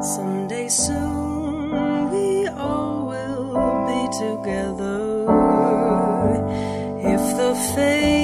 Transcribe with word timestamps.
Someday 0.00 0.68
soon 0.68 2.10
we 2.12 2.46
all 2.46 3.06
will 3.06 3.52
be 3.88 4.00
together. 4.16 5.26
If 7.00 7.36
the 7.36 7.54
fates 7.74 8.17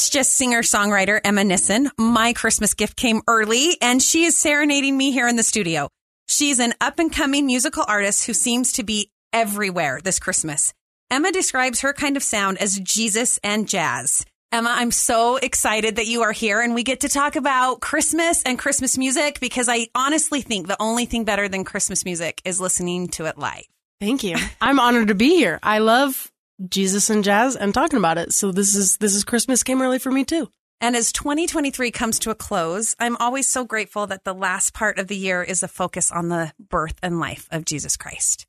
That's 0.00 0.08
just 0.08 0.32
singer 0.32 0.62
songwriter 0.62 1.20
Emma 1.22 1.44
Nissen. 1.44 1.90
My 1.98 2.32
Christmas 2.32 2.72
gift 2.72 2.96
came 2.96 3.20
early 3.28 3.76
and 3.82 4.02
she 4.02 4.24
is 4.24 4.34
serenading 4.34 4.96
me 4.96 5.12
here 5.12 5.28
in 5.28 5.36
the 5.36 5.42
studio. 5.42 5.90
She's 6.26 6.58
an 6.58 6.72
up 6.80 6.98
and 6.98 7.12
coming 7.12 7.44
musical 7.44 7.84
artist 7.86 8.24
who 8.24 8.32
seems 8.32 8.72
to 8.72 8.82
be 8.82 9.10
everywhere 9.34 10.00
this 10.02 10.18
Christmas. 10.18 10.72
Emma 11.10 11.30
describes 11.32 11.82
her 11.82 11.92
kind 11.92 12.16
of 12.16 12.22
sound 12.22 12.56
as 12.56 12.80
Jesus 12.80 13.38
and 13.44 13.68
jazz. 13.68 14.24
Emma, 14.50 14.72
I'm 14.74 14.90
so 14.90 15.36
excited 15.36 15.96
that 15.96 16.06
you 16.06 16.22
are 16.22 16.32
here 16.32 16.62
and 16.62 16.74
we 16.74 16.82
get 16.82 17.00
to 17.00 17.10
talk 17.10 17.36
about 17.36 17.82
Christmas 17.82 18.42
and 18.44 18.58
Christmas 18.58 18.96
music 18.96 19.38
because 19.38 19.68
I 19.68 19.88
honestly 19.94 20.40
think 20.40 20.66
the 20.66 20.80
only 20.80 21.04
thing 21.04 21.24
better 21.24 21.46
than 21.46 21.62
Christmas 21.62 22.06
music 22.06 22.40
is 22.46 22.58
listening 22.58 23.08
to 23.08 23.26
it 23.26 23.36
live. 23.36 23.66
Thank 24.00 24.24
you. 24.24 24.36
I'm 24.62 24.80
honored 24.80 25.08
to 25.08 25.14
be 25.14 25.36
here. 25.36 25.58
I 25.62 25.80
love 25.80 26.32
Jesus 26.68 27.10
and 27.10 27.24
jazz 27.24 27.56
and 27.56 27.72
talking 27.72 27.98
about 27.98 28.18
it. 28.18 28.32
So 28.32 28.52
this 28.52 28.74
is 28.74 28.96
this 28.98 29.14
is 29.14 29.24
Christmas 29.24 29.62
came 29.62 29.80
early 29.82 29.98
for 29.98 30.10
me 30.10 30.24
too. 30.24 30.50
And 30.82 30.96
as 30.96 31.12
2023 31.12 31.90
comes 31.90 32.18
to 32.20 32.30
a 32.30 32.34
close, 32.34 32.96
I'm 32.98 33.16
always 33.18 33.46
so 33.46 33.64
grateful 33.64 34.06
that 34.06 34.24
the 34.24 34.32
last 34.32 34.72
part 34.72 34.98
of 34.98 35.08
the 35.08 35.16
year 35.16 35.42
is 35.42 35.62
a 35.62 35.68
focus 35.68 36.10
on 36.10 36.28
the 36.28 36.52
birth 36.58 36.96
and 37.02 37.20
life 37.20 37.46
of 37.50 37.66
Jesus 37.66 37.98
Christ. 37.98 38.46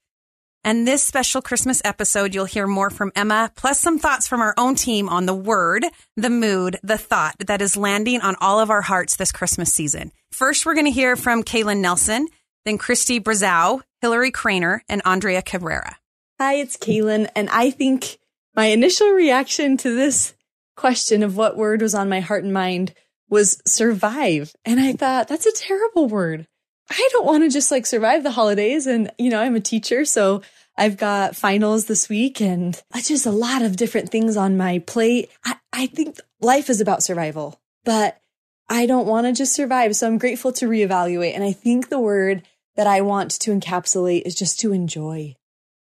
And 0.64 0.88
this 0.88 1.04
special 1.04 1.42
Christmas 1.42 1.82
episode, 1.84 2.36
you'll 2.36 2.46
hear 2.46 2.68
more 2.68 2.92
from 2.92 3.12
Emma, 3.16 3.52
plus 3.56 3.80
some 3.80 3.98
thoughts 3.98 4.28
from 4.28 4.42
our 4.42 4.54
own 4.58 4.76
team 4.76 5.10
on 5.10 5.26
the 5.26 5.34
word, 5.34 5.84
the 6.16 6.30
mood, 6.30 6.78
the 6.84 7.00
thought 7.00 7.36
that 7.40 7.62
is 7.62 7.76
landing 7.76 8.22
on 8.22 8.36
all 8.40 8.60
of 8.60 8.70
our 8.70 8.84
hearts 8.84 9.16
this 9.16 9.32
Christmas 9.32 9.74
season. 9.74 10.12
First, 10.32 10.66
we're 10.66 10.76
going 10.76 10.86
to 10.86 10.92
hear 10.92 11.16
from 11.16 11.44
Kaylin 11.44 11.80
Nelson, 11.80 12.28
then 12.64 12.78
Christy 12.78 13.20
Brazow, 13.20 13.82
Hillary 14.02 14.32
Craner, 14.32 14.82
and 14.88 15.02
Andrea 15.04 15.42
Cabrera. 15.42 15.98
Hi, 16.44 16.54
it's 16.54 16.76
Kaylin, 16.76 17.30
and 17.36 17.52
I 17.52 17.70
think 17.70 18.18
my 18.56 18.66
initial 18.66 19.12
reaction 19.12 19.78
to 19.78 19.96
this 19.96 20.34
question 20.76 21.22
of 21.22 21.38
what 21.38 21.56
word 21.56 21.84
was 21.84 21.94
on 21.94 22.10
my 22.10 22.20
heart 22.20 22.44
and 22.44 22.52
mind 22.52 22.96
was 23.30 23.62
survive. 23.68 24.52
And 24.66 24.80
I 24.80 24.94
thought, 24.94 25.28
that's 25.28 25.46
a 25.46 25.52
terrible 25.52 26.08
word. 26.08 26.48
I 26.90 27.10
don't 27.12 27.28
want 27.28 27.44
to 27.44 27.50
just 27.52 27.70
like 27.70 27.86
survive 27.86 28.24
the 28.24 28.32
holidays. 28.32 28.88
And, 28.88 29.12
you 29.20 29.30
know, 29.30 29.40
I'm 29.40 29.56
a 29.56 29.60
teacher, 29.60 30.04
so 30.04 30.42
I've 30.76 30.98
got 30.98 31.36
finals 31.36 31.86
this 31.86 32.10
week 32.10 32.42
and 32.42 32.82
just 32.96 33.28
a 33.28 33.32
lot 33.32 33.62
of 33.62 33.76
different 33.76 34.10
things 34.10 34.36
on 34.36 34.58
my 34.58 34.80
plate. 34.80 35.30
I, 35.46 35.58
I 35.72 35.86
think 35.86 36.18
life 36.40 36.72
is 36.72 36.82
about 36.82 37.04
survival, 37.04 37.62
but 37.86 38.20
I 38.68 38.88
don't 38.88 39.06
want 39.06 39.28
to 39.28 39.34
just 39.34 39.54
survive. 39.54 39.96
So 39.96 40.08
I'm 40.08 40.18
grateful 40.18 40.52
to 40.54 40.68
reevaluate. 40.68 41.36
And 41.36 41.44
I 41.44 41.54
think 41.54 41.90
the 41.90 42.00
word 42.00 42.42
that 42.78 42.88
I 42.88 43.02
want 43.02 43.30
to 43.42 43.52
encapsulate 43.52 44.24
is 44.26 44.34
just 44.34 44.60
to 44.62 44.74
enjoy 44.74 45.36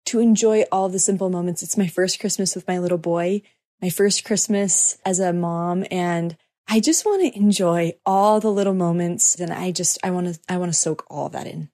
to 0.07 0.21
enjoy 0.21 0.63
all 0.71 0.89
the 0.89 0.99
simple 0.99 1.31
moments. 1.31 1.63
It's 1.63 1.77
my 1.77 1.87
first 1.87 2.21
Christmas 2.21 2.55
with 2.55 2.69
my 2.69 2.79
little 2.79 2.99
boy, 2.99 3.43
my 3.81 3.91
first 3.91 4.25
Christmas 4.25 4.99
as 5.05 5.19
a 5.19 5.33
mom, 5.33 5.85
and 5.91 6.37
I 6.69 6.81
just 6.81 7.05
want 7.05 7.23
to 7.23 7.39
enjoy 7.39 7.93
all 8.07 8.41
the 8.41 8.51
little 8.51 8.75
moments 8.75 9.39
and 9.39 9.53
I 9.53 9.71
just 9.71 9.99
I 10.03 10.11
want 10.11 10.35
to 10.35 10.41
I 10.49 10.57
want 10.57 10.73
to 10.73 10.79
soak 10.79 11.05
all 11.09 11.29
that 11.31 11.47
in. 11.47 11.69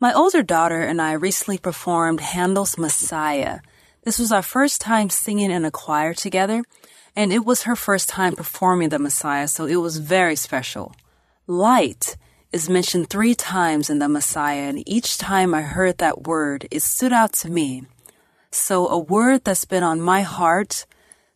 My 0.00 0.12
older 0.12 0.42
daughter 0.42 0.82
and 0.82 1.02
I 1.02 1.12
recently 1.12 1.58
performed 1.58 2.20
Handel's 2.20 2.78
Messiah. 2.78 3.60
This 4.04 4.18
was 4.18 4.32
our 4.32 4.42
first 4.42 4.80
time 4.80 5.10
singing 5.10 5.50
in 5.50 5.64
a 5.64 5.70
choir 5.70 6.14
together, 6.14 6.62
and 7.16 7.32
it 7.32 7.44
was 7.44 7.64
her 7.64 7.76
first 7.76 8.08
time 8.08 8.36
performing 8.36 8.90
the 8.90 8.98
Messiah, 8.98 9.48
so 9.48 9.66
it 9.66 9.76
was 9.76 9.98
very 9.98 10.36
special. 10.36 10.94
Light 11.46 12.16
is 12.52 12.68
mentioned 12.68 13.10
three 13.10 13.34
times 13.34 13.90
in 13.90 13.98
the 13.98 14.08
Messiah, 14.08 14.68
and 14.68 14.88
each 14.88 15.18
time 15.18 15.54
I 15.54 15.62
heard 15.62 15.98
that 15.98 16.22
word, 16.22 16.66
it 16.70 16.82
stood 16.82 17.12
out 17.12 17.32
to 17.34 17.50
me. 17.50 17.84
So, 18.50 18.88
a 18.88 18.98
word 18.98 19.44
that's 19.44 19.66
been 19.66 19.82
on 19.82 20.00
my 20.00 20.22
heart 20.22 20.86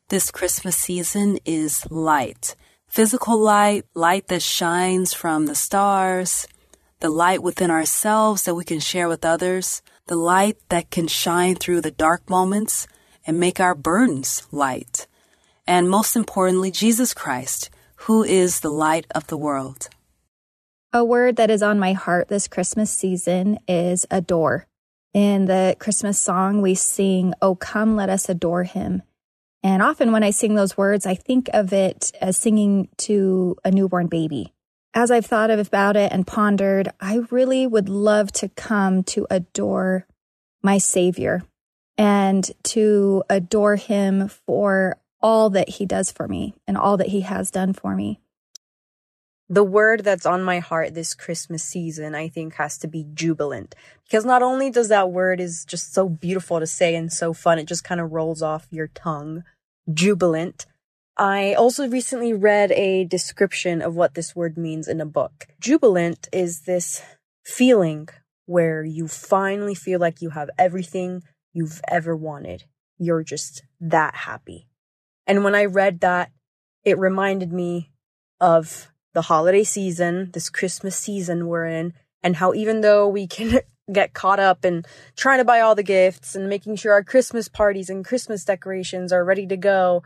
this 0.09 0.31
Christmas 0.31 0.77
season 0.77 1.39
is 1.45 1.91
light. 1.91 2.57
Physical 2.87 3.39
light, 3.39 3.85
light 3.95 4.29
that 4.29 4.43
shines 4.43 5.15
from 5.15 5.47
the 5.47 5.55
stars, 5.55 6.47
the 7.01 7.09
light 7.09 7.43
within 7.43 7.71
ourselves 7.71 8.45
that 8.45 8.55
we 8.55 8.65
can 8.65 8.81
share 8.81 9.09
with 9.09 9.25
others, 9.25 9.83
the 10.07 10.17
light 10.17 10.59
that 10.69 10.91
can 10.91 11.09
shine 11.09 11.55
through 11.55 11.81
the 11.81 11.91
dark 11.91 12.29
moments 12.29 12.87
and 13.27 13.41
make 13.41 13.61
our 13.61 13.75
burdens 13.75 14.47
light. 14.51 15.07
And 15.67 15.89
most 15.89 16.17
importantly, 16.17 16.71
Jesus 16.71 17.15
Christ, 17.15 17.71
who 18.05 18.23
is 18.23 18.61
the 18.61 18.71
light 18.71 19.07
of 19.15 19.27
the 19.29 19.39
world. 19.39 19.89
A 20.95 21.03
word 21.03 21.37
that 21.37 21.51
is 21.51 21.63
on 21.63 21.79
my 21.79 21.95
heart 21.95 22.29
this 22.29 22.47
Christmas 22.47 22.91
season 22.91 23.59
is 23.67 24.05
adore. 24.11 24.67
In 25.15 25.47
the 25.47 25.75
Christmas 25.79 26.19
song, 26.19 26.61
we 26.61 26.75
sing, 26.75 27.33
Oh, 27.41 27.55
come, 27.55 27.97
let 27.97 28.11
us 28.11 28.29
adore 28.29 28.65
him. 28.65 29.03
And 29.63 29.83
often 29.83 30.13
when 30.13 30.23
I 30.23 30.31
sing 30.31 30.55
those 30.55 30.77
words, 30.77 31.07
I 31.07 31.15
think 31.15 31.49
of 31.55 31.73
it 31.73 32.13
as 32.21 32.37
singing 32.37 32.91
to 32.99 33.57
a 33.65 33.71
newborn 33.71 34.09
baby. 34.09 34.53
As 34.93 35.11
I've 35.11 35.25
thought 35.25 35.51
about 35.51 35.97
it 35.97 36.13
and 36.13 36.27
pondered, 36.27 36.91
I 37.01 37.23
really 37.31 37.67
would 37.67 37.89
love 37.89 38.31
to 38.33 38.51
come 38.51 39.03
to 39.05 39.27
adore 39.31 40.07
my 40.63 40.77
Savior 40.77 41.43
and 41.97 42.51
to 42.65 43.25
adore 43.31 43.77
him 43.77 44.29
for 44.29 44.99
all 45.23 45.49
that 45.51 45.71
he 45.71 45.87
does 45.87 46.13
for 46.13 46.29
me 46.29 46.53
and 46.67 46.77
all 46.77 46.99
that 46.99 47.09
he 47.09 47.23
has 47.23 47.51
done 47.51 47.73
for 47.73 47.97
me. 47.97 48.21
The 49.53 49.63
word 49.63 50.03
that's 50.03 50.25
on 50.25 50.43
my 50.43 50.61
heart 50.61 50.95
this 50.95 51.13
Christmas 51.13 51.63
season, 51.63 52.15
I 52.15 52.31
think, 52.31 52.55
has 52.55 52.79
to 52.79 52.89
be 52.89 53.05
jubilant. 53.13 53.75
Because 54.05 54.25
not 54.25 54.41
only 54.41 54.71
does 54.71 54.89
that 54.89 55.11
word 55.13 55.41
is 55.41 55.67
just 55.67 55.93
so 55.93 56.09
beautiful 56.09 56.59
to 56.59 56.67
say 56.67 56.95
and 56.95 57.13
so 57.13 57.35
fun, 57.35 57.59
it 57.59 57.69
just 57.69 57.85
kind 57.85 58.01
of 58.01 58.13
rolls 58.13 58.41
off 58.41 58.67
your 58.71 58.87
tongue. 58.87 59.45
Jubilant. 59.93 60.65
I 61.19 61.53
also 61.53 61.87
recently 61.87 62.33
read 62.33 62.73
a 62.73 63.05
description 63.05 63.83
of 63.83 63.95
what 63.95 64.15
this 64.15 64.35
word 64.35 64.57
means 64.57 64.89
in 64.89 65.03
a 65.03 65.07
book. 65.07 65.49
Jubilant 65.61 66.31
is 66.33 66.63
this 66.63 67.03
feeling 67.45 68.09
where 68.47 68.83
you 68.83 69.07
finally 69.07 69.75
feel 69.75 70.01
like 70.01 70.23
you 70.23 70.31
have 70.31 70.49
everything 70.59 71.25
you've 71.53 71.83
ever 71.89 72.17
wanted. 72.17 72.65
You're 72.97 73.23
just 73.23 73.65
that 73.83 74.15
happy. 74.15 74.67
And 75.27 75.45
when 75.45 75.55
I 75.55 75.67
read 75.67 76.01
that, 76.01 76.33
it 76.85 76.99
reminded 76.99 77.53
me 77.53 77.91
of 78.41 78.92
the 79.13 79.23
holiday 79.23 79.65
season, 79.65 80.31
this 80.33 80.51
Christmas 80.51 80.97
season 80.97 81.47
we're 81.47 81.67
in, 81.67 81.93
and 82.23 82.37
how 82.37 82.55
even 82.55 82.81
though 82.81 83.09
we 83.09 83.27
can 83.27 83.61
get 83.93 84.15
caught 84.15 84.41
up 84.41 84.65
in 84.65 84.85
trying 85.17 85.39
to 85.39 85.45
buy 85.45 85.61
all 85.61 85.75
the 85.75 85.83
gifts 85.83 86.35
and 86.35 86.49
making 86.49 86.77
sure 86.77 86.93
our 86.93 87.03
Christmas 87.03 87.49
parties 87.49 87.91
and 87.91 88.05
Christmas 88.05 88.45
decorations 88.45 89.13
are 89.13 89.25
ready 89.25 89.47
to 89.47 89.57
go, 89.57 90.03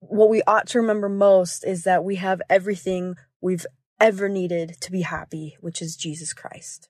what 0.00 0.28
we 0.28 0.42
ought 0.46 0.66
to 0.68 0.80
remember 0.80 1.08
most 1.08 1.64
is 1.64 1.84
that 1.84 2.04
we 2.04 2.16
have 2.16 2.42
everything 2.50 3.16
we've 3.40 3.66
ever 4.00 4.28
needed 4.28 4.76
to 4.80 4.92
be 4.92 5.02
happy, 5.02 5.56
which 5.60 5.80
is 5.80 5.96
Jesus 5.96 6.32
Christ. 6.32 6.88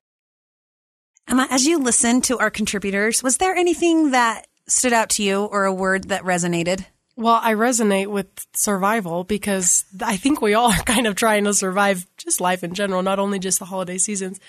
Emma, 1.28 1.46
as 1.50 1.66
you 1.66 1.78
listened 1.78 2.24
to 2.24 2.38
our 2.38 2.50
contributors, 2.50 3.22
was 3.22 3.38
there 3.38 3.54
anything 3.54 4.10
that 4.10 4.46
stood 4.66 4.92
out 4.92 5.10
to 5.10 5.22
you 5.22 5.44
or 5.44 5.64
a 5.64 5.72
word 5.72 6.08
that 6.08 6.22
resonated? 6.22 6.86
Well, 7.16 7.38
I 7.40 7.54
resonate 7.54 8.08
with 8.08 8.26
survival 8.54 9.22
because 9.22 9.84
I 10.02 10.16
think 10.16 10.42
we 10.42 10.54
all 10.54 10.72
are 10.72 10.82
kind 10.82 11.06
of 11.06 11.14
trying 11.14 11.44
to 11.44 11.54
survive 11.54 12.06
just 12.16 12.40
life 12.40 12.64
in 12.64 12.74
general, 12.74 13.02
not 13.02 13.18
only 13.18 13.38
just 13.38 13.58
the 13.58 13.64
holiday 13.64 13.98
seasons. 13.98 14.40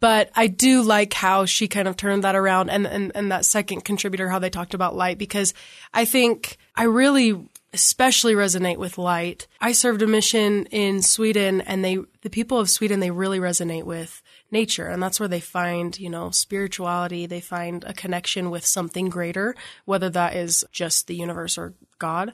But 0.00 0.30
I 0.34 0.46
do 0.46 0.82
like 0.82 1.12
how 1.12 1.44
she 1.44 1.66
kind 1.66 1.88
of 1.88 1.96
turned 1.96 2.24
that 2.24 2.36
around 2.36 2.70
and, 2.70 2.86
and, 2.86 3.12
and 3.14 3.32
that 3.32 3.44
second 3.44 3.84
contributor, 3.84 4.28
how 4.28 4.38
they 4.38 4.50
talked 4.50 4.74
about 4.74 4.94
light, 4.94 5.18
because 5.18 5.54
I 5.92 6.04
think 6.04 6.56
I 6.76 6.84
really 6.84 7.48
especially 7.72 8.34
resonate 8.34 8.78
with 8.78 8.96
light. 8.96 9.46
I 9.60 9.72
served 9.72 10.02
a 10.02 10.06
mission 10.06 10.66
in 10.66 11.02
Sweden 11.02 11.60
and 11.60 11.84
they, 11.84 11.98
the 12.22 12.30
people 12.30 12.58
of 12.58 12.70
Sweden, 12.70 13.00
they 13.00 13.10
really 13.10 13.40
resonate 13.40 13.84
with 13.84 14.22
nature. 14.50 14.86
And 14.86 15.02
that's 15.02 15.20
where 15.20 15.28
they 15.28 15.40
find, 15.40 15.98
you 15.98 16.08
know, 16.08 16.30
spirituality. 16.30 17.26
They 17.26 17.40
find 17.40 17.84
a 17.84 17.92
connection 17.92 18.50
with 18.50 18.64
something 18.64 19.08
greater, 19.08 19.54
whether 19.84 20.10
that 20.10 20.34
is 20.34 20.64
just 20.72 21.06
the 21.06 21.16
universe 21.16 21.58
or 21.58 21.74
God. 21.98 22.32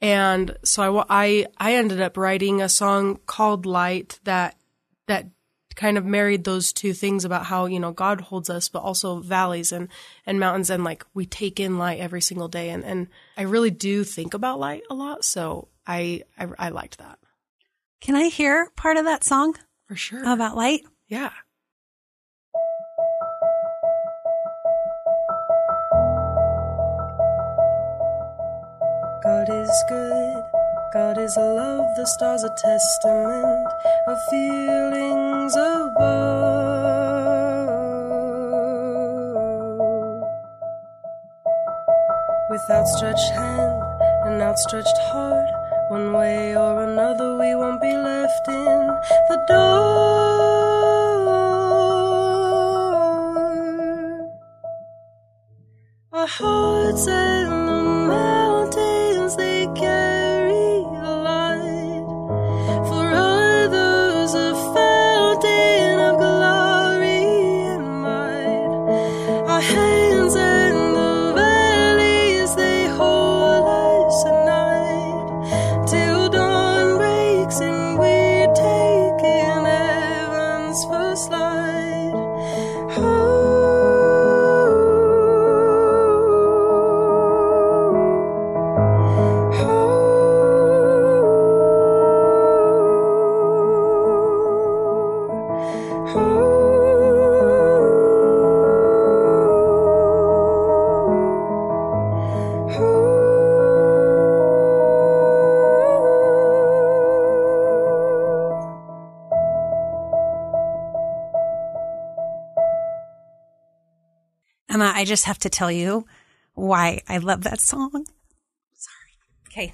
And 0.00 0.56
so 0.62 0.98
I, 0.98 1.04
I, 1.08 1.46
I 1.58 1.74
ended 1.74 2.00
up 2.00 2.16
writing 2.16 2.60
a 2.60 2.68
song 2.68 3.18
called 3.26 3.66
Light 3.66 4.20
that, 4.24 4.56
that 5.06 5.26
kind 5.74 5.98
of 5.98 6.04
married 6.04 6.44
those 6.44 6.72
two 6.72 6.92
things 6.92 7.24
about 7.24 7.46
how, 7.46 7.66
you 7.66 7.80
know, 7.80 7.92
God 7.92 8.20
holds 8.20 8.48
us, 8.48 8.68
but 8.68 8.80
also 8.82 9.20
valleys 9.20 9.72
and, 9.72 9.88
and 10.24 10.40
mountains. 10.40 10.70
And 10.70 10.84
like 10.84 11.04
we 11.14 11.26
take 11.26 11.60
in 11.60 11.78
light 11.78 12.00
every 12.00 12.20
single 12.22 12.48
day. 12.48 12.70
And, 12.70 12.84
and 12.84 13.08
I 13.36 13.42
really 13.42 13.70
do 13.70 14.04
think 14.04 14.34
about 14.34 14.58
light 14.60 14.82
a 14.90 14.94
lot. 14.94 15.24
So 15.24 15.68
I, 15.86 16.22
I, 16.38 16.46
I 16.58 16.68
liked 16.70 16.98
that 16.98 17.18
Can 18.00 18.14
I 18.14 18.28
hear 18.28 18.70
part 18.76 18.96
of 18.96 19.04
that 19.04 19.24
song 19.24 19.56
for 19.86 19.96
sure. 19.96 20.20
about 20.30 20.56
light? 20.56 20.82
yeah. 21.08 21.30
God 29.22 29.48
is 29.48 29.84
good. 29.88 30.42
God 30.92 31.18
is 31.18 31.36
love. 31.36 31.96
The 31.96 32.06
stars 32.06 32.44
a 32.44 32.50
testament 32.50 33.66
of 34.06 34.18
feelings 34.30 35.56
above. 35.56 36.96
With 42.50 42.70
outstretched 42.70 43.30
hand 43.32 43.82
and 44.26 44.42
outstretched 44.42 44.98
heart, 45.10 45.48
one 45.90 46.12
way 46.12 46.56
or 46.56 46.82
another, 46.84 47.36
we 47.38 47.54
won't 47.54 47.80
be 47.80 47.92
left 47.92 48.48
in 48.48 48.86
the 49.28 49.44
dark. 49.48 50.26
Our 56.12 56.26
hearts 56.26 57.06
and 57.08 57.65
Emma, 114.76 114.92
I 114.94 115.06
just 115.06 115.24
have 115.24 115.38
to 115.38 115.48
tell 115.48 115.72
you 115.72 116.04
why 116.52 117.00
I 117.08 117.16
love 117.16 117.44
that 117.44 117.62
song. 117.62 118.04
Sorry. 118.74 119.14
Okay. 119.48 119.72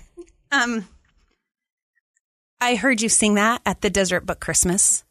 Um, 0.53 0.87
I 2.61 2.77
heard 2.77 3.03
you 3.03 3.09
sing 3.09 3.35
that 3.35 3.63
at 3.67 3.81
the 3.81 3.91
Deseret 3.91 4.27
Book 4.27 4.39
Christmas. 4.39 5.03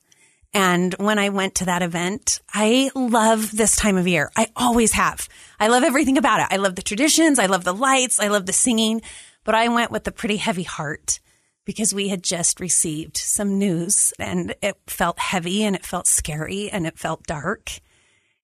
And 0.54 0.94
when 0.94 1.20
I 1.20 1.28
went 1.28 1.56
to 1.56 1.66
that 1.66 1.82
event, 1.82 2.40
I 2.54 2.90
love 2.96 3.52
this 3.52 3.76
time 3.76 3.98
of 3.98 4.08
year. 4.08 4.32
I 4.38 4.48
always 4.56 4.94
have. 4.94 5.28
I 5.60 5.68
love 5.68 5.84
everything 5.84 6.18
about 6.18 6.40
it. 6.40 6.48
I 6.50 6.56
love 6.56 6.78
the 6.78 6.82
traditions. 6.82 7.38
I 7.38 7.48
love 7.48 7.66
the 7.66 7.74
lights. 7.74 8.18
I 8.18 8.30
love 8.30 8.46
the 8.46 8.54
singing. 8.54 9.02
But 9.44 9.56
I 9.56 9.68
went 9.68 9.92
with 9.92 10.08
a 10.08 10.14
pretty 10.14 10.38
heavy 10.38 10.64
heart 10.64 11.20
because 11.66 11.94
we 11.94 12.08
had 12.08 12.24
just 12.24 12.62
received 12.62 13.18
some 13.18 13.60
news 13.60 14.14
and 14.18 14.56
it 14.62 14.78
felt 14.88 15.20
heavy 15.20 15.66
and 15.66 15.76
it 15.76 15.86
felt 15.86 16.08
scary 16.08 16.70
and 16.70 16.88
it 16.88 16.98
felt 16.98 17.28
dark. 17.28 17.82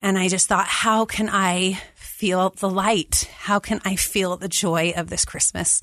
And 0.01 0.17
I 0.17 0.27
just 0.27 0.47
thought, 0.47 0.67
how 0.67 1.05
can 1.05 1.29
I 1.29 1.81
feel 1.95 2.51
the 2.51 2.69
light? 2.69 3.29
How 3.37 3.59
can 3.59 3.81
I 3.83 3.95
feel 3.95 4.37
the 4.37 4.47
joy 4.47 4.93
of 4.95 5.09
this 5.09 5.25
Christmas? 5.25 5.81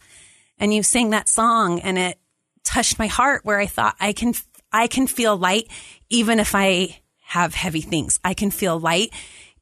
And 0.58 0.72
you 0.72 0.82
sang 0.82 1.10
that 1.10 1.28
song 1.28 1.80
and 1.80 1.98
it 1.98 2.18
touched 2.62 2.98
my 2.98 3.06
heart 3.06 3.44
where 3.44 3.58
I 3.58 3.66
thought 3.66 3.96
I 4.00 4.12
can, 4.12 4.34
I 4.72 4.86
can 4.86 5.06
feel 5.06 5.36
light 5.36 5.68
even 6.10 6.38
if 6.38 6.54
I 6.54 7.00
have 7.26 7.54
heavy 7.54 7.80
things. 7.80 8.20
I 8.24 8.34
can 8.34 8.50
feel 8.50 8.78
light 8.78 9.12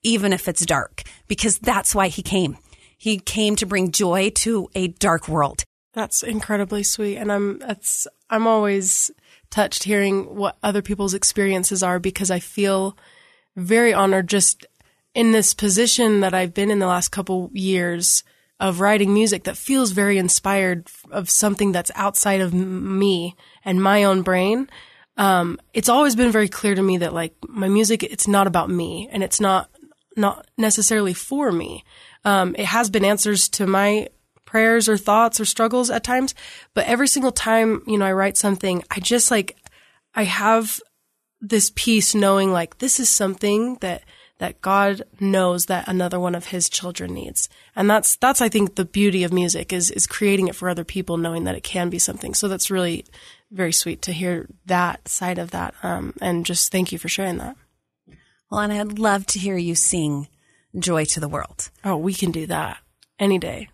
even 0.03 0.33
if 0.33 0.49
it's 0.49 0.67
dark 0.67 1.03
because 1.29 1.59
that's 1.59 1.95
why 1.95 2.09
he 2.09 2.23
came. 2.23 2.59
He 2.99 3.19
came 3.19 3.57
to 3.57 3.67
bring 3.67 3.91
joy 3.91 4.31
to 4.37 4.69
a 4.75 4.89
dark 4.89 5.29
world. 5.29 5.65
That's 5.95 6.23
incredibly 6.23 6.83
sweet. 6.83 7.17
And 7.17 7.33
I'm, 7.33 7.59
that's, 7.59 8.07
I'm 8.31 8.47
always 8.47 9.11
touched 9.51 9.85
hearing 9.85 10.37
what 10.37 10.57
other 10.63 10.83
people's 10.83 11.15
experiences 11.15 11.83
are 11.83 11.99
because 11.99 12.31
I 12.31 12.39
feel 12.39 12.97
very 13.57 13.93
honored 13.93 14.29
just 14.29 14.67
in 15.15 15.33
this 15.33 15.55
position 15.55 16.21
that 16.21 16.35
I've 16.35 16.55
been 16.55 16.71
in 16.71 16.79
the 16.79 16.87
last 16.87 17.09
couple 17.09 17.51
years 17.53 18.25
of 18.59 18.81
writing 18.81 19.13
music 19.13 19.45
that 19.45 19.57
feels 19.57 19.91
very 19.91 20.19
inspired 20.19 20.89
of 21.11 21.29
something 21.29 21.73
that's 21.73 21.91
outside 21.95 22.41
of 22.41 22.55
me 22.55 23.35
and 23.65 23.83
my 23.83 24.05
own 24.05 24.23
brain. 24.23 24.71
Um, 25.17 25.59
it's 25.75 25.89
always 25.89 26.17
been 26.17 26.31
very 26.31 26.49
clear 26.49 26.75
to 26.75 26.83
me 26.83 26.99
that 26.99 27.13
like 27.13 27.35
my 27.49 27.69
music, 27.69 28.03
it's 28.03 28.29
not 28.29 28.47
about 28.47 28.71
me 28.71 29.09
and 29.13 29.23
it's 29.23 29.41
not, 29.41 29.69
not 30.17 30.47
necessarily 30.57 31.13
for 31.13 31.51
me. 31.51 31.85
Um, 32.25 32.55
it 32.57 32.67
has 32.67 32.89
been 32.89 33.05
answers 33.05 33.49
to 33.51 33.67
my 33.67 34.09
prayers 34.45 34.89
or 34.89 34.97
thoughts 34.97 35.41
or 35.41 35.45
struggles 35.45 35.91
at 35.91 36.05
times, 36.05 36.35
but 36.73 36.87
every 36.87 37.09
single 37.09 37.33
time, 37.33 37.83
you 37.87 37.99
know, 37.99 38.07
I 38.07 38.13
write 38.13 38.37
something, 38.37 38.85
I 38.91 39.01
just 39.01 39.31
like, 39.31 39.57
I 40.15 40.25
have 40.25 40.81
this 41.43 41.73
peace 41.75 42.15
knowing 42.15 42.53
like 42.53 42.79
this 42.79 43.01
is 43.01 43.09
something 43.09 43.75
that 43.81 44.03
that 44.39 44.61
God 44.61 45.03
knows 45.21 45.67
that 45.67 45.87
another 45.87 46.19
one 46.19 46.35
of 46.35 46.47
his 46.47 46.69
children 46.69 47.13
needs. 47.15 47.49
And 47.77 47.91
that's 47.91 48.17
that's 48.17 48.41
I 48.41 48.49
think 48.49 48.77
the 48.77 48.85
beauty 48.85 49.25
of 49.25 49.33
music 49.33 49.73
is 49.73 49.91
is 49.91 50.07
creating 50.07 50.49
it 50.49 50.55
for 50.55 50.69
other 50.69 50.85
people 50.85 51.17
knowing 51.17 51.45
that 51.45 51.57
it 51.57 51.63
can 51.65 51.91
be 51.91 51.99
something. 51.99 52.33
So 52.33 52.49
that's 52.49 52.71
really 52.71 53.05
very 53.51 53.73
sweet 53.73 54.01
to 54.03 54.13
hear 54.13 54.49
that 54.67 55.07
side 55.09 55.39
of 55.39 55.51
that 55.51 55.75
um 55.83 56.15
and 56.21 56.47
just 56.47 56.73
thank 56.73 56.93
you 56.93 56.99
for 56.99 57.09
sharing 57.09 57.39
that. 57.39 57.57
Well, 58.51 58.61
and 58.61 58.73
I'd 58.73 58.99
love 58.99 59.27
to 59.27 59.39
hear 59.39 59.57
you 59.57 59.75
sing 59.75 60.29
Joy 60.79 61.05
to 61.07 61.21
the 61.21 61.29
World. 61.29 61.71
Oh, 61.85 61.97
we 61.97 62.15
can 62.15 62.31
do 62.31 62.47
that 62.47 62.79
any 63.19 63.39
day. 63.39 63.69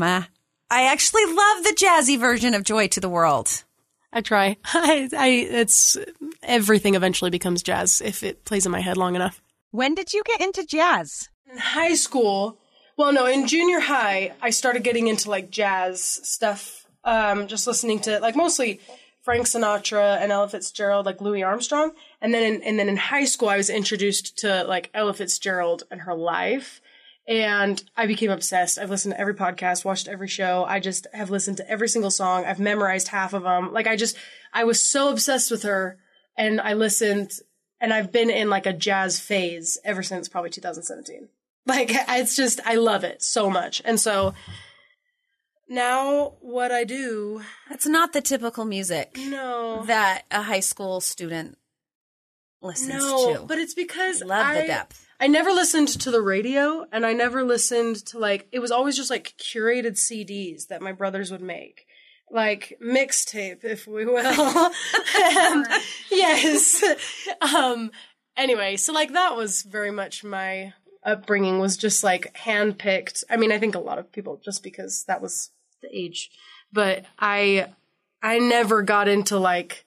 Emma. 0.00 0.28
I 0.70 0.84
actually 0.84 1.26
love 1.26 1.64
the 1.64 1.76
jazzy 1.76 2.18
version 2.18 2.54
of 2.54 2.64
Joy 2.64 2.88
to 2.88 3.00
the 3.00 3.08
World. 3.08 3.64
I 4.12 4.22
try. 4.22 4.56
I, 4.64 5.08
I, 5.16 5.28
it's 5.28 5.98
everything 6.42 6.94
eventually 6.94 7.30
becomes 7.30 7.62
jazz 7.62 8.00
if 8.00 8.22
it 8.22 8.46
plays 8.46 8.64
in 8.64 8.72
my 8.72 8.80
head 8.80 8.96
long 8.96 9.14
enough. 9.14 9.42
When 9.72 9.94
did 9.94 10.14
you 10.14 10.22
get 10.24 10.40
into 10.40 10.64
jazz? 10.64 11.28
In 11.52 11.58
high 11.58 11.94
school, 11.94 12.58
well, 12.96 13.12
no, 13.12 13.26
in 13.26 13.46
junior 13.46 13.80
high, 13.80 14.32
I 14.40 14.50
started 14.50 14.84
getting 14.84 15.06
into 15.06 15.28
like 15.28 15.50
jazz 15.50 16.02
stuff. 16.02 16.86
Um, 17.04 17.46
just 17.46 17.66
listening 17.66 18.00
to 18.00 18.18
like 18.20 18.36
mostly 18.36 18.80
Frank 19.20 19.46
Sinatra 19.46 20.18
and 20.18 20.32
Ella 20.32 20.48
Fitzgerald, 20.48 21.04
like 21.04 21.20
Louis 21.20 21.42
Armstrong. 21.42 21.92
And 22.22 22.32
then, 22.32 22.54
in, 22.54 22.62
and 22.62 22.78
then 22.78 22.88
in 22.88 22.96
high 22.96 23.24
school, 23.24 23.50
I 23.50 23.58
was 23.58 23.68
introduced 23.68 24.38
to 24.38 24.64
like 24.64 24.88
Ella 24.94 25.12
Fitzgerald 25.12 25.82
and 25.90 26.02
her 26.02 26.14
life. 26.14 26.79
And 27.30 27.80
I 27.96 28.06
became 28.06 28.32
obsessed. 28.32 28.76
I've 28.76 28.90
listened 28.90 29.14
to 29.14 29.20
every 29.20 29.34
podcast, 29.34 29.84
watched 29.84 30.08
every 30.08 30.26
show. 30.26 30.64
I 30.66 30.80
just 30.80 31.06
have 31.14 31.30
listened 31.30 31.58
to 31.58 31.70
every 31.70 31.88
single 31.88 32.10
song. 32.10 32.44
I've 32.44 32.58
memorized 32.58 33.06
half 33.06 33.34
of 33.34 33.44
them. 33.44 33.72
Like 33.72 33.86
I 33.86 33.94
just, 33.94 34.16
I 34.52 34.64
was 34.64 34.82
so 34.82 35.10
obsessed 35.10 35.48
with 35.48 35.62
her 35.62 35.96
and 36.36 36.60
I 36.60 36.72
listened 36.72 37.34
and 37.80 37.92
I've 37.92 38.10
been 38.10 38.30
in 38.30 38.50
like 38.50 38.66
a 38.66 38.72
jazz 38.72 39.20
phase 39.20 39.78
ever 39.84 40.02
since 40.02 40.28
probably 40.28 40.50
2017. 40.50 41.28
Like 41.66 41.90
it's 42.08 42.34
just, 42.34 42.58
I 42.66 42.74
love 42.74 43.04
it 43.04 43.22
so 43.22 43.48
much. 43.48 43.80
And 43.84 44.00
so 44.00 44.34
now 45.68 46.34
what 46.40 46.72
I 46.72 46.82
do, 46.82 47.42
That's 47.68 47.86
not 47.86 48.12
the 48.12 48.20
typical 48.20 48.64
music 48.64 49.16
no, 49.16 49.84
that 49.84 50.24
a 50.32 50.42
high 50.42 50.58
school 50.58 51.00
student 51.00 51.56
listens 52.60 52.90
to. 52.90 52.98
no, 52.98 53.34
to. 53.34 53.42
but 53.46 53.58
it's 53.58 53.74
because 53.74 54.20
I 54.20 54.26
Love 54.26 54.46
I, 54.46 54.60
the 54.62 54.66
depth. 54.66 55.06
I 55.20 55.26
never 55.26 55.52
listened 55.52 55.88
to 55.88 56.10
the 56.10 56.22
radio 56.22 56.86
and 56.90 57.04
I 57.04 57.12
never 57.12 57.44
listened 57.44 57.96
to 58.06 58.18
like 58.18 58.48
it 58.52 58.58
was 58.58 58.70
always 58.70 58.96
just 58.96 59.10
like 59.10 59.34
curated 59.38 59.92
CDs 59.92 60.68
that 60.68 60.80
my 60.80 60.92
brothers 60.92 61.30
would 61.30 61.42
make. 61.42 61.86
Like 62.32 62.78
mixtape, 62.82 63.62
if 63.64 63.86
we 63.86 64.06
will. 64.06 64.24
and, 65.16 65.66
yes. 66.10 66.82
Um 67.42 67.90
anyway, 68.34 68.76
so 68.76 68.94
like 68.94 69.12
that 69.12 69.36
was 69.36 69.62
very 69.62 69.90
much 69.90 70.24
my 70.24 70.72
upbringing 71.04 71.58
was 71.58 71.76
just 71.76 72.02
like 72.02 72.34
handpicked. 72.34 73.22
I 73.28 73.36
mean, 73.36 73.52
I 73.52 73.58
think 73.58 73.74
a 73.74 73.80
lot 73.80 73.98
of 73.98 74.10
people 74.12 74.40
just 74.42 74.62
because 74.62 75.04
that 75.04 75.20
was 75.20 75.50
the 75.82 75.94
age. 75.94 76.30
But 76.72 77.04
I 77.18 77.66
I 78.22 78.38
never 78.38 78.80
got 78.80 79.06
into 79.06 79.38
like 79.38 79.84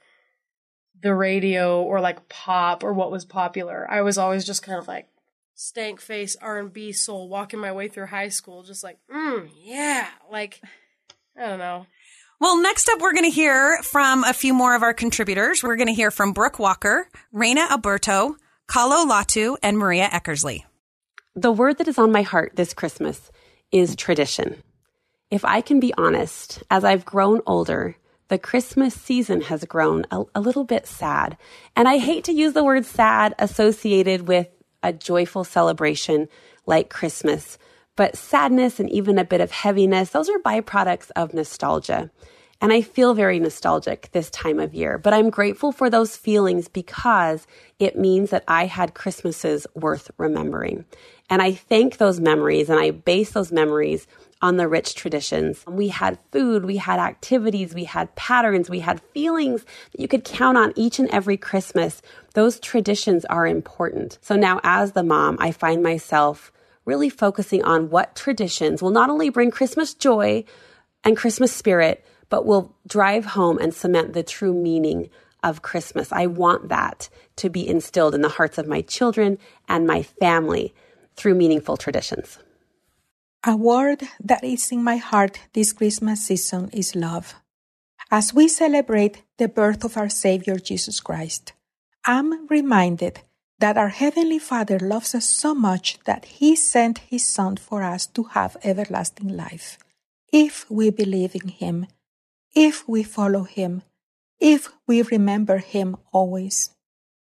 the 1.01 1.15
radio 1.15 1.81
or 1.81 2.01
like 2.01 2.29
pop 2.29 2.83
or 2.83 2.93
what 2.93 3.11
was 3.11 3.25
popular. 3.25 3.89
I 3.89 4.01
was 4.01 4.19
always 4.19 4.45
just 4.45 4.61
kind 4.61 4.77
of 4.77 4.87
like 4.87 5.07
stank 5.55 6.01
face 6.01 6.35
R&B 6.41 6.91
soul 6.91 7.29
walking 7.29 7.59
my 7.59 7.71
way 7.71 7.87
through 7.87 8.07
high 8.07 8.29
school 8.29 8.63
just 8.63 8.83
like, 8.83 8.97
mm, 9.13 9.49
yeah, 9.63 10.07
like 10.31 10.61
I 11.37 11.47
don't 11.47 11.59
know. 11.59 11.85
Well, 12.39 12.61
next 12.61 12.89
up, 12.89 12.99
we're 12.99 13.13
going 13.13 13.23
to 13.23 13.29
hear 13.29 13.81
from 13.83 14.23
a 14.23 14.33
few 14.33 14.53
more 14.53 14.75
of 14.75 14.83
our 14.83 14.93
contributors. 14.93 15.63
We're 15.63 15.77
going 15.77 15.87
to 15.87 15.93
hear 15.93 16.11
from 16.11 16.33
Brooke 16.33 16.59
Walker, 16.59 17.07
Reina 17.31 17.61
Alberto, 17.69 18.35
Kalo 18.67 19.09
Latu, 19.09 19.55
and 19.63 19.77
Maria 19.77 20.09
Eckersley. 20.09 20.63
The 21.35 21.51
word 21.51 21.77
that 21.77 21.87
is 21.87 21.97
on 21.97 22.11
my 22.11 22.21
heart 22.21 22.51
this 22.55 22.73
Christmas 22.73 23.31
is 23.71 23.95
tradition. 23.95 24.61
If 25.31 25.45
I 25.45 25.61
can 25.61 25.79
be 25.79 25.93
honest, 25.97 26.63
as 26.69 26.83
I've 26.83 27.05
grown 27.05 27.41
older, 27.47 27.95
the 28.27 28.37
Christmas 28.37 28.93
season 28.93 29.41
has 29.41 29.63
grown 29.65 30.05
a, 30.11 30.23
a, 30.35 30.41
little 30.41 30.63
bit 30.63 30.85
sad. 30.85 31.37
And 31.75 31.87
I 31.87 31.97
hate 31.97 32.25
to 32.25 32.33
use 32.33 32.53
the 32.53 32.63
word 32.63 32.85
sad 32.85 33.35
associated 33.39 34.27
with 34.27 34.47
a 34.83 34.93
joyful 34.93 35.43
celebration 35.43 36.27
like 36.65 36.89
Christmas, 36.89 37.57
but 37.95 38.17
sadness 38.17 38.79
and 38.79 38.89
even 38.89 39.17
a 39.17 39.25
bit 39.25 39.41
of 39.41 39.51
heaviness, 39.51 40.11
those 40.11 40.29
are 40.29 40.39
byproducts 40.39 41.09
of 41.15 41.33
nostalgia. 41.33 42.11
And 42.61 42.71
I 42.71 42.81
feel 42.81 43.13
very 43.13 43.39
nostalgic 43.39 44.09
this 44.13 44.29
time 44.29 44.59
of 44.59 44.73
year, 44.73 44.97
but 44.97 45.13
I'm 45.13 45.29
grateful 45.29 45.73
for 45.73 45.89
those 45.89 46.15
feelings 46.15 46.69
because 46.69 47.45
it 47.77 47.97
means 47.97 48.29
that 48.29 48.45
I 48.47 48.67
had 48.67 48.93
Christmases 48.93 49.67
worth 49.75 50.09
remembering. 50.17 50.85
And 51.29 51.41
I 51.41 51.53
thank 51.53 51.97
those 51.97 52.21
memories 52.21 52.69
and 52.69 52.79
I 52.79 52.91
base 52.91 53.31
those 53.31 53.51
memories 53.51 54.07
on 54.43 54.57
the 54.57 54.67
rich 54.67 54.93
traditions. 54.93 55.63
We 55.65 55.87
had 55.87 56.19
food, 56.33 56.65
we 56.65 56.75
had 56.75 56.99
activities, 56.99 57.73
we 57.73 57.85
had 57.85 58.13
patterns, 58.15 58.69
we 58.69 58.81
had 58.81 59.01
feelings 59.13 59.63
that 59.93 60.01
you 60.01 60.07
could 60.09 60.25
count 60.25 60.57
on 60.57 60.73
each 60.75 60.99
and 60.99 61.09
every 61.11 61.37
Christmas. 61.37 62.01
Those 62.33 62.59
traditions 62.59 63.23
are 63.25 63.47
important. 63.47 64.19
So 64.21 64.35
now, 64.35 64.59
as 64.61 64.91
the 64.91 65.01
mom, 65.01 65.37
I 65.39 65.51
find 65.51 65.81
myself 65.81 66.51
really 66.83 67.09
focusing 67.09 67.63
on 67.63 67.89
what 67.89 68.17
traditions 68.17 68.81
will 68.81 68.91
not 68.91 69.09
only 69.09 69.29
bring 69.29 69.49
Christmas 69.49 69.93
joy 69.93 70.43
and 71.05 71.15
Christmas 71.15 71.53
spirit, 71.53 72.05
but 72.27 72.45
will 72.45 72.75
drive 72.85 73.23
home 73.23 73.57
and 73.59 73.73
cement 73.73 74.11
the 74.11 74.23
true 74.23 74.53
meaning 74.53 75.09
of 75.41 75.61
Christmas. 75.61 76.11
I 76.11 76.25
want 76.25 76.67
that 76.67 77.07
to 77.37 77.49
be 77.49 77.65
instilled 77.65 78.13
in 78.13 78.21
the 78.21 78.27
hearts 78.27 78.57
of 78.57 78.67
my 78.67 78.81
children 78.81 79.37
and 79.69 79.87
my 79.87 80.03
family 80.03 80.73
through 81.15 81.35
meaningful 81.35 81.77
traditions. 81.77 82.39
A 83.45 83.57
word 83.57 84.03
that 84.23 84.41
is 84.41 84.71
in 84.71 84.85
my 84.85 84.95
heart 84.95 85.37
this 85.51 85.73
Christmas 85.73 86.27
season 86.27 86.69
is 86.71 86.95
love. 86.95 87.35
As 88.09 88.33
we 88.33 88.47
celebrate 88.47 89.23
the 89.37 89.49
birth 89.49 89.83
of 89.83 89.97
our 89.97 90.07
Savior 90.07 90.55
Jesus 90.55 91.01
Christ, 91.01 91.51
I'm 92.05 92.47
reminded 92.47 93.19
that 93.59 93.77
our 93.77 93.89
Heavenly 93.89 94.39
Father 94.39 94.79
loves 94.79 95.13
us 95.13 95.27
so 95.27 95.53
much 95.53 95.99
that 96.05 96.23
He 96.39 96.55
sent 96.55 96.99
His 96.99 97.27
Son 97.27 97.57
for 97.57 97.83
us 97.83 98.05
to 98.15 98.23
have 98.31 98.55
everlasting 98.63 99.35
life. 99.35 99.77
If 100.31 100.65
we 100.71 100.89
believe 100.89 101.35
in 101.35 101.49
Him, 101.49 101.87
if 102.55 102.87
we 102.87 103.03
follow 103.03 103.43
Him, 103.43 103.81
if 104.39 104.71
we 104.87 105.01
remember 105.01 105.57
Him 105.57 105.97
always. 106.13 106.69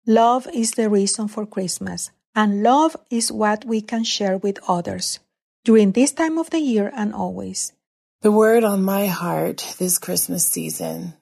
Love 0.05 0.47
is 0.53 0.71
the 0.73 0.87
reason 0.87 1.27
for 1.27 1.47
Christmas, 1.47 2.11
and 2.35 2.61
love 2.61 2.95
is 3.09 3.31
what 3.31 3.65
we 3.65 3.81
can 3.81 4.03
share 4.03 4.37
with 4.37 4.59
others 4.67 5.19
during 5.65 5.91
this 5.91 6.11
time 6.11 6.37
of 6.37 6.51
the 6.51 6.59
year 6.59 6.91
and 6.95 7.13
always. 7.13 7.73
The 8.21 8.31
word 8.31 8.63
on 8.63 8.83
my 8.83 9.07
heart 9.07 9.75
this 9.79 9.97
Christmas 9.97 10.47
season 10.47 11.15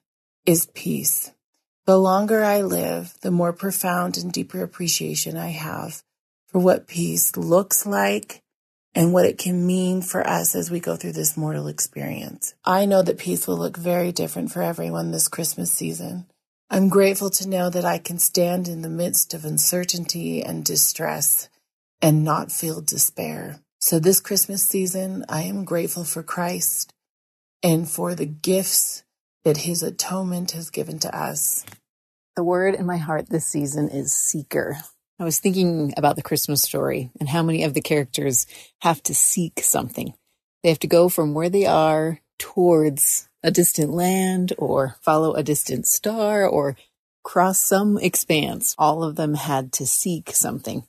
is 0.46 0.68
peace. 0.68 1.32
The 1.86 1.98
longer 1.98 2.44
I 2.44 2.62
live, 2.62 3.16
the 3.22 3.32
more 3.32 3.54
profound 3.54 4.18
and 4.18 4.32
deeper 4.32 4.62
appreciation 4.62 5.38
I 5.38 5.50
have 5.50 6.04
for 6.48 6.60
what 6.60 6.88
peace 6.88 7.36
looks 7.36 7.86
like 7.86 8.42
and 8.94 9.12
what 9.12 9.26
it 9.26 9.38
can 9.38 9.66
mean 9.66 10.02
for 10.02 10.26
us 10.28 10.56
as 10.56 10.70
we 10.70 10.80
go 10.80 10.98
through 10.98 11.14
this 11.14 11.36
mortal 11.36 11.68
experience. 11.68 12.54
I 12.64 12.86
know 12.86 13.02
that 13.02 13.18
peace 13.18 13.48
will 13.48 13.58
look 13.58 13.78
very 13.78 14.12
different 14.12 14.52
for 14.52 14.62
everyone 14.62 15.12
this 15.12 15.28
Christmas 15.28 15.72
season. 15.72 16.28
I'm 16.70 16.90
grateful 16.90 17.30
to 17.32 17.50
know 17.50 17.70
that 17.70 17.86
I 17.86 17.98
can 17.98 18.20
stand 18.20 18.68
in 18.68 18.82
the 18.82 18.90
midst 18.90 19.34
of 19.34 19.46
uncertainty 19.46 20.44
and 20.44 20.66
distress 20.66 21.50
and 22.02 22.24
not 22.24 22.52
feel 22.52 22.82
despair. 22.82 23.63
So 23.86 24.00
this 24.00 24.22
Christmas 24.22 24.64
season, 24.64 25.26
I 25.28 25.42
am 25.42 25.66
grateful 25.66 26.06
for 26.06 26.24
Christ 26.24 26.94
and 27.62 27.88
for 27.88 28.16
the 28.16 28.26
gifts 28.26 29.04
that 29.44 29.58
his 29.58 29.84
atonement 29.84 30.52
has 30.52 30.70
given 30.70 31.00
to 31.00 31.14
us. 31.14 31.66
The 32.38 32.46
word 32.46 32.76
in 32.76 32.86
my 32.86 32.96
heart 32.96 33.28
this 33.28 33.46
season 33.46 33.90
is 33.90 34.14
seeker. 34.14 34.78
I 35.20 35.26
was 35.26 35.40
thinking 35.40 35.94
about 35.98 36.16
the 36.16 36.22
Christmas 36.22 36.62
story 36.62 37.12
and 37.20 37.28
how 37.28 37.44
many 37.44 37.66
of 37.66 37.74
the 37.74 37.82
characters 37.82 38.48
have 38.84 39.04
to 39.04 39.14
seek 39.14 39.60
something. 39.60 40.14
They 40.64 40.70
have 40.70 40.80
to 40.80 40.88
go 40.88 41.10
from 41.10 41.34
where 41.34 41.50
they 41.50 41.66
are 41.66 42.22
towards 42.40 43.28
a 43.44 43.52
distant 43.52 43.92
land 43.92 44.54
or 44.58 44.96
follow 45.02 45.34
a 45.34 45.44
distant 45.44 45.88
star 45.88 46.48
or 46.48 46.78
cross 47.26 47.60
some 47.60 47.98
expanse. 47.98 48.76
All 48.78 49.04
of 49.04 49.18
them 49.18 49.34
had 49.34 49.74
to 49.74 49.86
seek 49.86 50.30
something. 50.30 50.88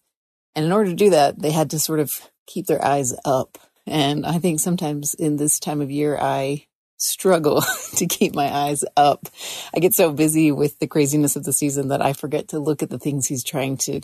And 0.55 0.65
in 0.65 0.71
order 0.71 0.91
to 0.91 0.97
do 0.97 1.11
that, 1.11 1.41
they 1.41 1.51
had 1.51 1.71
to 1.71 1.81
sort 1.81 1.99
of 1.99 2.31
keep 2.47 2.67
their 2.67 2.85
eyes 2.85 3.15
up. 3.25 3.59
And 3.87 4.25
I 4.25 4.39
think 4.39 4.61
sometimes 4.61 5.15
in 5.15 5.37
this 5.37 5.59
time 5.59 5.81
of 5.81 5.91
year, 5.91 6.17
I 6.19 6.67
struggle 6.97 7.63
to 7.97 8.07
keep 8.07 8.35
my 8.35 8.53
eyes 8.53 8.85
up. 8.97 9.29
I 9.75 9.81
get 9.81 9.95
so 9.95 10.13
busy 10.13 10.53
with 10.53 10.79
the 10.79 10.87
craziness 10.87 11.37
of 11.37 11.45
the 11.45 11.53
season 11.53 11.89
that 11.89 12.03
I 12.03 12.13
forget 12.13 12.49
to 12.49 12.59
look 12.59 12.83
at 12.83 12.91
the 12.91 12.99
things 12.99 13.27
he's 13.27 13.45
trying 13.45 13.77
to 13.79 14.01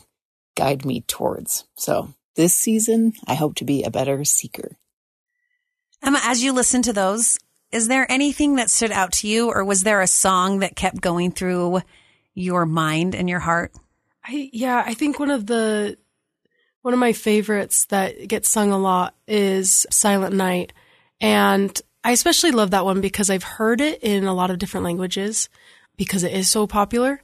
guide 0.56 0.84
me 0.84 1.02
towards. 1.02 1.64
So 1.76 2.12
this 2.36 2.54
season, 2.54 3.14
I 3.26 3.34
hope 3.34 3.54
to 3.56 3.64
be 3.64 3.82
a 3.82 3.90
better 3.90 4.24
seeker. 4.24 4.76
Emma, 6.02 6.20
as 6.22 6.42
you 6.42 6.52
listen 6.52 6.82
to 6.82 6.92
those, 6.92 7.38
is 7.72 7.88
there 7.88 8.10
anything 8.10 8.56
that 8.56 8.70
stood 8.70 8.90
out 8.90 9.12
to 9.12 9.28
you, 9.28 9.50
or 9.50 9.64
was 9.64 9.82
there 9.82 10.00
a 10.00 10.06
song 10.06 10.58
that 10.60 10.74
kept 10.74 11.00
going 11.00 11.30
through 11.30 11.82
your 12.34 12.66
mind 12.66 13.14
and 13.14 13.28
your 13.28 13.38
heart? 13.38 13.72
I 14.24 14.50
yeah, 14.52 14.82
I 14.84 14.94
think 14.94 15.18
one 15.18 15.30
of 15.30 15.46
the 15.46 15.96
one 16.82 16.94
of 16.94 17.00
my 17.00 17.12
favorites 17.12 17.86
that 17.86 18.28
gets 18.28 18.48
sung 18.48 18.72
a 18.72 18.78
lot 18.78 19.14
is 19.26 19.86
Silent 19.90 20.34
Night. 20.34 20.72
And 21.20 21.78
I 22.02 22.12
especially 22.12 22.52
love 22.52 22.70
that 22.70 22.84
one 22.84 23.00
because 23.00 23.28
I've 23.30 23.42
heard 23.42 23.80
it 23.80 24.02
in 24.02 24.24
a 24.24 24.34
lot 24.34 24.50
of 24.50 24.58
different 24.58 24.84
languages 24.84 25.48
because 25.96 26.24
it 26.24 26.32
is 26.32 26.50
so 26.50 26.66
popular. 26.66 27.20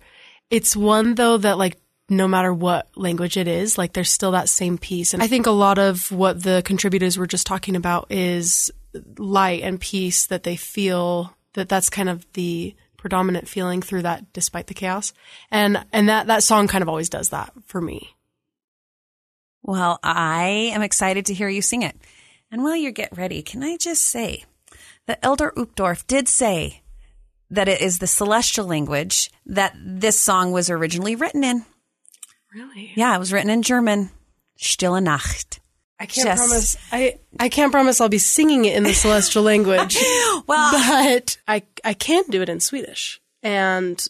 It's 0.50 0.76
one 0.76 1.14
though 1.14 1.38
that 1.38 1.58
like 1.58 1.78
no 2.08 2.28
matter 2.28 2.52
what 2.52 2.88
language 2.94 3.36
it 3.36 3.48
is, 3.48 3.78
like 3.78 3.92
there's 3.92 4.10
still 4.10 4.32
that 4.32 4.48
same 4.48 4.78
peace. 4.78 5.12
And 5.12 5.22
I 5.22 5.26
think 5.26 5.46
a 5.46 5.50
lot 5.50 5.78
of 5.78 6.12
what 6.12 6.42
the 6.42 6.62
contributors 6.64 7.18
were 7.18 7.26
just 7.26 7.46
talking 7.46 7.74
about 7.74 8.06
is 8.10 8.70
light 9.18 9.62
and 9.62 9.80
peace 9.80 10.26
that 10.26 10.44
they 10.44 10.56
feel 10.56 11.34
that 11.54 11.68
that's 11.68 11.90
kind 11.90 12.08
of 12.08 12.30
the 12.34 12.76
predominant 12.96 13.48
feeling 13.48 13.82
through 13.82 14.02
that 14.02 14.32
despite 14.32 14.66
the 14.66 14.74
chaos. 14.74 15.12
And 15.50 15.84
and 15.92 16.08
that 16.08 16.28
that 16.28 16.42
song 16.42 16.68
kind 16.68 16.82
of 16.82 16.88
always 16.88 17.08
does 17.08 17.30
that 17.30 17.52
for 17.66 17.80
me. 17.80 18.15
Well, 19.66 19.98
I 20.02 20.70
am 20.72 20.82
excited 20.82 21.26
to 21.26 21.34
hear 21.34 21.48
you 21.48 21.60
sing 21.60 21.82
it. 21.82 21.96
And 22.52 22.62
while 22.62 22.76
you 22.76 22.92
get 22.92 23.16
ready, 23.16 23.42
can 23.42 23.64
I 23.64 23.76
just 23.76 24.02
say 24.02 24.44
that 25.06 25.18
Elder 25.22 25.52
Uchtdorf 25.56 26.06
did 26.06 26.28
say 26.28 26.82
that 27.50 27.68
it 27.68 27.80
is 27.80 27.98
the 27.98 28.06
celestial 28.06 28.66
language 28.66 29.30
that 29.44 29.74
this 29.76 30.20
song 30.20 30.52
was 30.52 30.70
originally 30.70 31.16
written 31.16 31.44
in. 31.44 31.64
Really? 32.54 32.92
Yeah, 32.94 33.14
it 33.14 33.18
was 33.18 33.32
written 33.32 33.50
in 33.50 33.62
German. 33.62 34.10
Stille 34.56 35.00
Nacht. 35.00 35.60
I 35.98 36.06
can't 36.06 36.26
just, 36.26 36.46
promise. 36.46 36.76
I 36.92 37.18
I 37.40 37.48
can't 37.48 37.72
promise 37.72 38.00
I'll 38.00 38.08
be 38.08 38.18
singing 38.18 38.66
it 38.66 38.76
in 38.76 38.82
the 38.84 38.92
celestial 38.94 39.42
language. 39.42 39.96
well, 40.46 40.72
but 40.72 41.38
I 41.48 41.62
I 41.84 41.94
can 41.94 42.24
do 42.28 42.42
it 42.42 42.48
in 42.48 42.60
Swedish, 42.60 43.20
and 43.42 44.06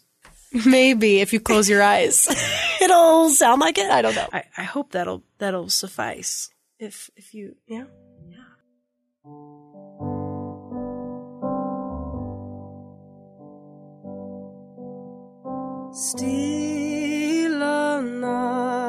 maybe 0.67 1.21
if 1.21 1.33
you 1.33 1.41
close 1.41 1.69
your 1.69 1.83
eyes, 1.83 2.29
it'll 2.81 3.31
sound 3.31 3.61
like 3.61 3.79
it. 3.79 3.91
I 3.91 4.03
don't 4.03 4.15
know. 4.15 4.29
I, 4.33 4.45
I 4.57 4.63
hope 4.63 4.93
that'll 4.93 5.23
that'll 5.39 5.69
suffice. 5.69 6.51
If 6.79 7.11
if 7.17 7.35
you 7.35 7.57
yeah 7.67 7.85
yeah. 8.29 8.37
Stilla 15.93 18.03
natt, 18.03 18.86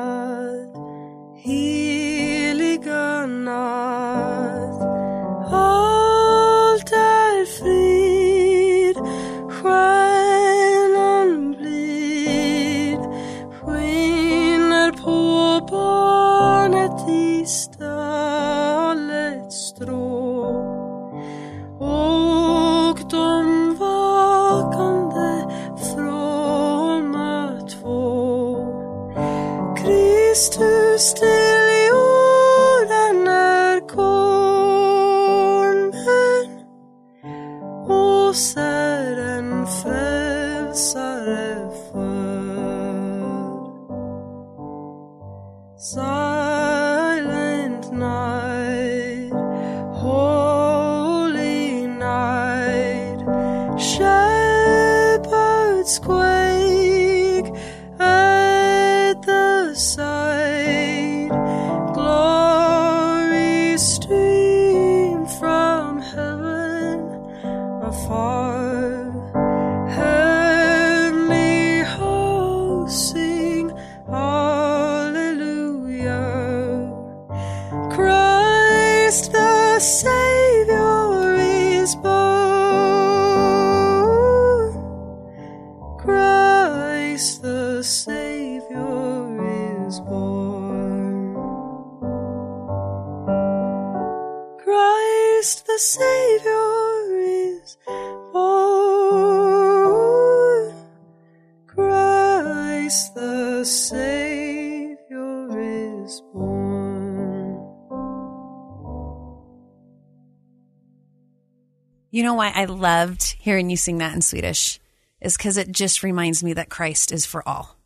You 112.18 112.24
know 112.24 112.34
why 112.34 112.52
I 112.52 112.66
loved 112.66 113.36
hearing 113.38 113.70
you 113.70 113.78
sing 113.78 114.00
that 114.00 114.16
in 114.16 114.24
Swedish? 114.24 114.80
Is 115.22 115.38
because 115.38 115.56
it 115.56 115.72
just 115.72 116.02
reminds 116.02 116.44
me 116.44 116.54
that 116.54 116.68
Christ 116.68 117.12
is 117.12 117.28
for 117.28 117.48
all, 117.48 117.78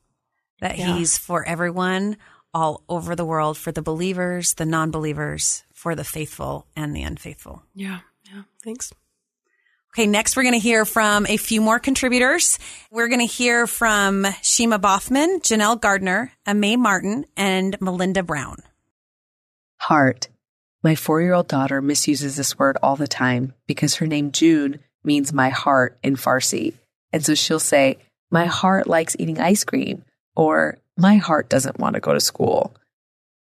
that 0.61 0.77
Yeah. 0.77 0.95
he's 0.95 1.17
for 1.17 1.45
everyone 1.45 2.15
all 2.53 2.81
over 2.87 3.13
the 3.13 3.25
world, 3.25 3.57
for 3.57 3.73
the 3.73 3.81
believers, 3.81 4.53
the 4.53 4.65
non 4.65 4.89
believers, 4.89 5.65
for 5.73 5.95
the 5.95 6.05
faithful 6.05 6.65
and 6.77 6.95
the 6.95 7.01
unfaithful. 7.03 7.63
Yeah, 7.75 7.99
yeah. 8.23 8.43
Thanks. 8.63 8.93
Okay, 9.93 10.07
next 10.07 10.37
we're 10.37 10.43
going 10.43 10.53
to 10.53 10.59
hear 10.59 10.85
from 10.85 11.25
a 11.27 11.35
few 11.35 11.59
more 11.59 11.79
contributors. 11.79 12.57
We're 12.89 13.09
going 13.09 13.19
to 13.19 13.25
hear 13.25 13.67
from 13.67 14.25
Shima 14.41 14.79
Baughman, 14.79 15.41
Janelle 15.41 15.81
Gardner, 15.81 16.31
Amay 16.47 16.77
Martin, 16.77 17.25
and 17.35 17.75
Melinda 17.81 18.23
Brown. 18.23 18.59
Heart. 19.75 20.29
My 20.83 20.95
four 20.95 21.21
year 21.21 21.33
old 21.33 21.47
daughter 21.47 21.79
misuses 21.81 22.35
this 22.35 22.57
word 22.57 22.77
all 22.81 22.95
the 22.95 23.07
time 23.07 23.53
because 23.67 23.95
her 23.95 24.07
name 24.07 24.31
June 24.31 24.79
means 25.03 25.31
my 25.31 25.49
heart 25.49 25.97
in 26.01 26.15
Farsi. 26.15 26.73
And 27.13 27.23
so 27.23 27.35
she'll 27.35 27.59
say, 27.59 27.99
My 28.31 28.45
heart 28.45 28.87
likes 28.87 29.15
eating 29.19 29.39
ice 29.39 29.63
cream, 29.63 30.03
or 30.35 30.79
My 30.97 31.17
heart 31.17 31.49
doesn't 31.49 31.79
want 31.79 31.95
to 31.95 32.01
go 32.01 32.13
to 32.13 32.19
school. 32.19 32.75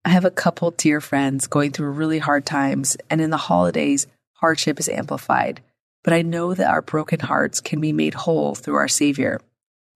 I 0.05 0.11
have 0.11 0.25
a 0.25 0.31
couple 0.31 0.71
dear 0.71 1.01
friends 1.01 1.47
going 1.47 1.73
through 1.73 1.91
really 1.91 2.19
hard 2.19 2.45
times, 2.45 2.97
and 3.09 3.21
in 3.21 3.31
the 3.31 3.37
holidays, 3.37 4.07
hardship 4.35 4.79
is 4.79 4.89
amplified. 4.89 5.63
But 6.03 6.15
I 6.15 6.23
know 6.23 6.55
that 6.55 6.71
our 6.71 6.83
broken 6.83 7.21
hearts 7.21 7.61
can 7.61 7.81
be 7.81 7.93
made 7.93 8.15
whole 8.15 8.55
through 8.55 8.77
our 8.77 8.89
Savior. 8.89 9.41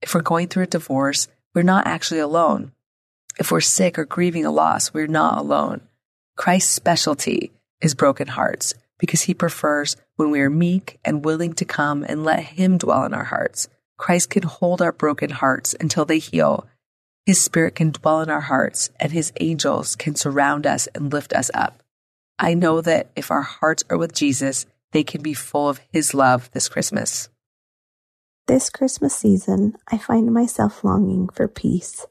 If 0.03 0.15
we're 0.15 0.23
going 0.23 0.49
through 0.49 0.65
a 0.65 0.67
divorce, 0.67 1.29
we're 1.55 1.63
not 1.63 1.87
actually 1.87 2.21
alone. 2.21 2.73
If 3.39 3.51
we're 3.51 3.61
sick 3.63 3.99
or 3.99 4.05
grieving 4.05 4.45
a 4.45 4.51
loss, 4.51 4.95
we're 4.95 5.07
not 5.07 5.39
alone. 5.39 5.81
Christ's 6.37 6.75
specialty 6.75 7.53
is 7.81 7.95
broken 7.95 8.27
hearts 8.29 8.75
because 8.99 9.23
he 9.23 9.35
prefers 9.35 9.97
when 10.17 10.31
we 10.31 10.41
are 10.41 10.51
meek 10.51 10.99
and 11.05 11.25
willing 11.25 11.53
to 11.55 11.65
come 11.65 12.05
and 12.09 12.25
let 12.25 12.41
him 12.41 12.79
dwell 12.79 13.05
in 13.05 13.15
our 13.15 13.25
hearts. 13.25 13.69
Christ 13.97 14.31
can 14.31 14.43
hold 14.43 14.83
our 14.83 14.93
broken 14.93 15.31
hearts 15.31 15.75
until 15.79 16.05
they 16.05 16.19
heal. 16.19 16.67
His 17.25 17.41
spirit 17.41 17.77
can 17.77 17.91
dwell 17.91 18.21
in 18.21 18.31
our 18.31 18.41
hearts 18.41 18.91
and 18.99 19.13
his 19.13 19.33
angels 19.41 19.95
can 19.97 20.17
surround 20.17 20.67
us 20.67 20.89
and 20.89 21.13
lift 21.13 21.33
us 21.33 21.51
up. 21.55 21.83
I 22.39 22.55
know 22.55 22.81
that 22.81 23.11
if 23.15 23.31
our 23.31 23.43
hearts 23.43 23.85
are 23.89 23.97
with 23.97 24.13
Jesus, 24.13 24.67
they 24.93 25.05
can 25.05 25.23
be 25.23 25.35
full 25.35 25.69
of 25.69 25.81
his 25.93 26.15
love 26.15 26.51
this 26.53 26.69
Christmas. 26.69 27.29
This 28.47 28.71
Christmas 28.71 29.15
season, 29.15 29.77
I 29.91 29.99
find 29.99 30.33
myself 30.33 30.85
longing 30.85 31.29
for 31.29 31.49
peace. 31.49 32.07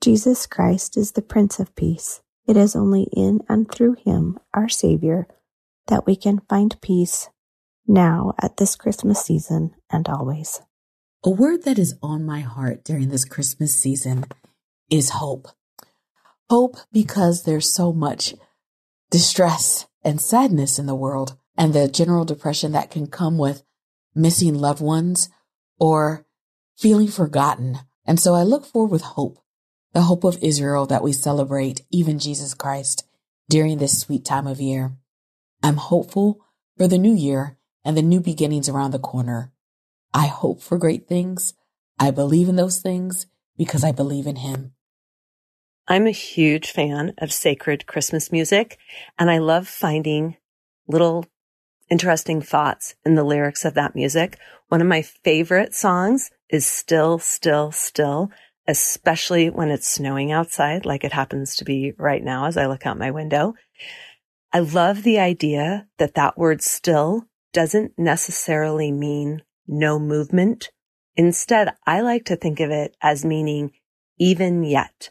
Jesus 0.00 0.46
Christ 0.46 0.96
is 0.96 1.12
the 1.12 1.22
Prince 1.22 1.58
of 1.58 1.74
Peace. 1.74 2.20
It 2.48 2.56
is 2.56 2.74
only 2.74 3.02
in 3.12 3.42
and 3.46 3.70
through 3.70 3.96
Him, 4.02 4.38
our 4.54 4.70
Savior, 4.70 5.28
that 5.88 6.06
we 6.06 6.16
can 6.16 6.40
find 6.48 6.80
peace 6.80 7.28
now 7.86 8.32
at 8.40 8.56
this 8.56 8.74
Christmas 8.74 9.20
season 9.20 9.74
and 9.90 10.08
always. 10.08 10.62
A 11.24 11.30
word 11.30 11.64
that 11.64 11.78
is 11.78 11.98
on 12.02 12.24
my 12.24 12.40
heart 12.40 12.84
during 12.84 13.10
this 13.10 13.26
Christmas 13.26 13.74
season 13.74 14.24
is 14.90 15.10
hope. 15.10 15.48
Hope 16.48 16.78
because 16.90 17.42
there's 17.42 17.70
so 17.70 17.92
much 17.92 18.34
distress 19.10 19.86
and 20.02 20.18
sadness 20.18 20.78
in 20.78 20.86
the 20.86 20.94
world 20.94 21.36
and 21.54 21.74
the 21.74 21.86
general 21.86 22.24
depression 22.24 22.72
that 22.72 22.90
can 22.90 23.08
come 23.08 23.36
with 23.36 23.62
missing 24.14 24.54
loved 24.54 24.80
ones 24.80 25.28
or 25.78 26.24
feeling 26.78 27.08
forgotten. 27.08 27.80
And 28.06 28.18
so 28.18 28.34
I 28.34 28.42
look 28.42 28.64
forward 28.64 28.90
with 28.90 29.02
hope, 29.02 29.38
the 29.92 30.02
hope 30.02 30.24
of 30.24 30.38
Israel 30.42 30.86
that 30.86 31.02
we 31.02 31.12
celebrate, 31.12 31.82
even 31.90 32.18
Jesus 32.18 32.54
Christ, 32.54 33.04
during 33.48 33.78
this 33.78 33.98
sweet 33.98 34.24
time 34.24 34.46
of 34.46 34.60
year. 34.60 34.92
I'm 35.62 35.76
hopeful 35.76 36.44
for 36.76 36.86
the 36.86 36.98
new 36.98 37.14
year 37.14 37.56
and 37.84 37.96
the 37.96 38.02
new 38.02 38.20
beginnings 38.20 38.68
around 38.68 38.92
the 38.92 38.98
corner. 38.98 39.52
I 40.12 40.26
hope 40.26 40.62
for 40.62 40.78
great 40.78 41.08
things. 41.08 41.54
I 41.98 42.10
believe 42.10 42.48
in 42.48 42.56
those 42.56 42.80
things 42.80 43.26
because 43.56 43.84
I 43.84 43.92
believe 43.92 44.26
in 44.26 44.36
Him. 44.36 44.72
I'm 45.88 46.06
a 46.06 46.10
huge 46.10 46.70
fan 46.70 47.14
of 47.18 47.32
sacred 47.32 47.86
Christmas 47.86 48.30
music, 48.30 48.78
and 49.18 49.30
I 49.30 49.38
love 49.38 49.66
finding 49.66 50.36
little 50.86 51.24
interesting 51.90 52.42
thoughts 52.42 52.94
in 53.04 53.14
the 53.14 53.24
lyrics 53.24 53.64
of 53.64 53.74
that 53.74 53.94
music. 53.94 54.38
One 54.68 54.82
of 54.82 54.86
my 54.86 55.02
favorite 55.02 55.74
songs 55.74 56.30
is 56.50 56.66
Still, 56.66 57.18
Still, 57.18 57.72
Still, 57.72 58.30
especially 58.68 59.48
when 59.48 59.70
it's 59.70 59.88
snowing 59.88 60.30
outside, 60.30 60.84
like 60.84 61.02
it 61.02 61.12
happens 61.12 61.56
to 61.56 61.64
be 61.64 61.94
right 61.96 62.22
now 62.22 62.44
as 62.44 62.58
I 62.58 62.66
look 62.66 62.84
out 62.86 62.98
my 62.98 63.10
window. 63.10 63.54
I 64.52 64.60
love 64.60 65.02
the 65.02 65.18
idea 65.18 65.88
that 65.96 66.14
that 66.14 66.36
word 66.36 66.60
still 66.60 67.24
doesn't 67.54 67.98
necessarily 67.98 68.92
mean 68.92 69.42
no 69.66 69.98
movement. 69.98 70.70
Instead, 71.16 71.74
I 71.86 72.02
like 72.02 72.26
to 72.26 72.36
think 72.36 72.60
of 72.60 72.70
it 72.70 72.94
as 73.00 73.24
meaning 73.24 73.72
even 74.18 74.62
yet, 74.62 75.10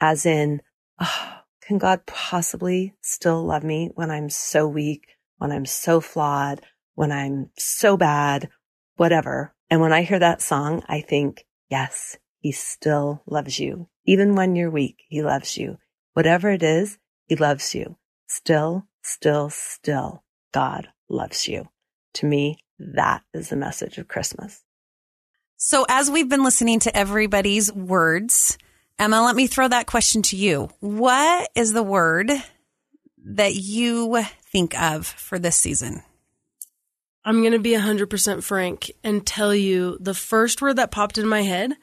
as 0.00 0.26
in, 0.26 0.60
oh, 1.00 1.40
can 1.62 1.78
God 1.78 2.04
possibly 2.06 2.94
still 3.00 3.42
love 3.42 3.64
me 3.64 3.90
when 3.94 4.10
I'm 4.10 4.28
so 4.28 4.68
weak, 4.68 5.16
when 5.38 5.50
I'm 5.50 5.66
so 5.66 6.00
flawed, 6.00 6.60
when 6.94 7.10
I'm 7.10 7.50
so 7.56 7.96
bad, 7.96 8.50
whatever. 8.96 9.54
And 9.70 9.80
when 9.80 9.92
I 9.92 10.02
hear 10.02 10.18
that 10.18 10.42
song, 10.42 10.82
I 10.88 11.00
think, 11.00 11.46
yes, 11.70 12.18
he 12.48 12.52
still 12.52 13.20
loves 13.26 13.60
you. 13.60 13.86
Even 14.06 14.34
when 14.34 14.56
you're 14.56 14.70
weak, 14.70 15.04
he 15.10 15.20
loves 15.20 15.58
you. 15.58 15.76
Whatever 16.14 16.50
it 16.50 16.62
is, 16.62 16.96
he 17.26 17.36
loves 17.36 17.74
you. 17.74 17.96
Still, 18.26 18.86
still, 19.02 19.50
still, 19.50 20.22
God 20.54 20.88
loves 21.10 21.46
you. 21.46 21.68
To 22.14 22.24
me, 22.24 22.56
that 22.78 23.22
is 23.34 23.50
the 23.50 23.56
message 23.56 23.98
of 23.98 24.08
Christmas. 24.08 24.64
So 25.58 25.84
as 25.90 26.10
we've 26.10 26.30
been 26.30 26.42
listening 26.42 26.78
to 26.80 26.96
everybody's 26.96 27.70
words, 27.70 28.56
Emma, 28.98 29.22
let 29.22 29.36
me 29.36 29.46
throw 29.46 29.68
that 29.68 29.86
question 29.86 30.22
to 30.22 30.36
you. 30.36 30.70
What 30.80 31.50
is 31.54 31.74
the 31.74 31.82
word 31.82 32.30
that 33.26 33.56
you 33.56 34.24
think 34.50 34.74
of 34.80 35.06
for 35.06 35.38
this 35.38 35.56
season? 35.56 36.02
I'm 37.26 37.42
going 37.42 37.52
to 37.52 37.58
be 37.58 37.72
100% 37.72 38.42
frank 38.42 38.90
and 39.04 39.26
tell 39.26 39.54
you 39.54 39.98
the 40.00 40.14
first 40.14 40.62
word 40.62 40.76
that 40.76 40.90
popped 40.90 41.18
in 41.18 41.28
my 41.28 41.42
head 41.42 41.76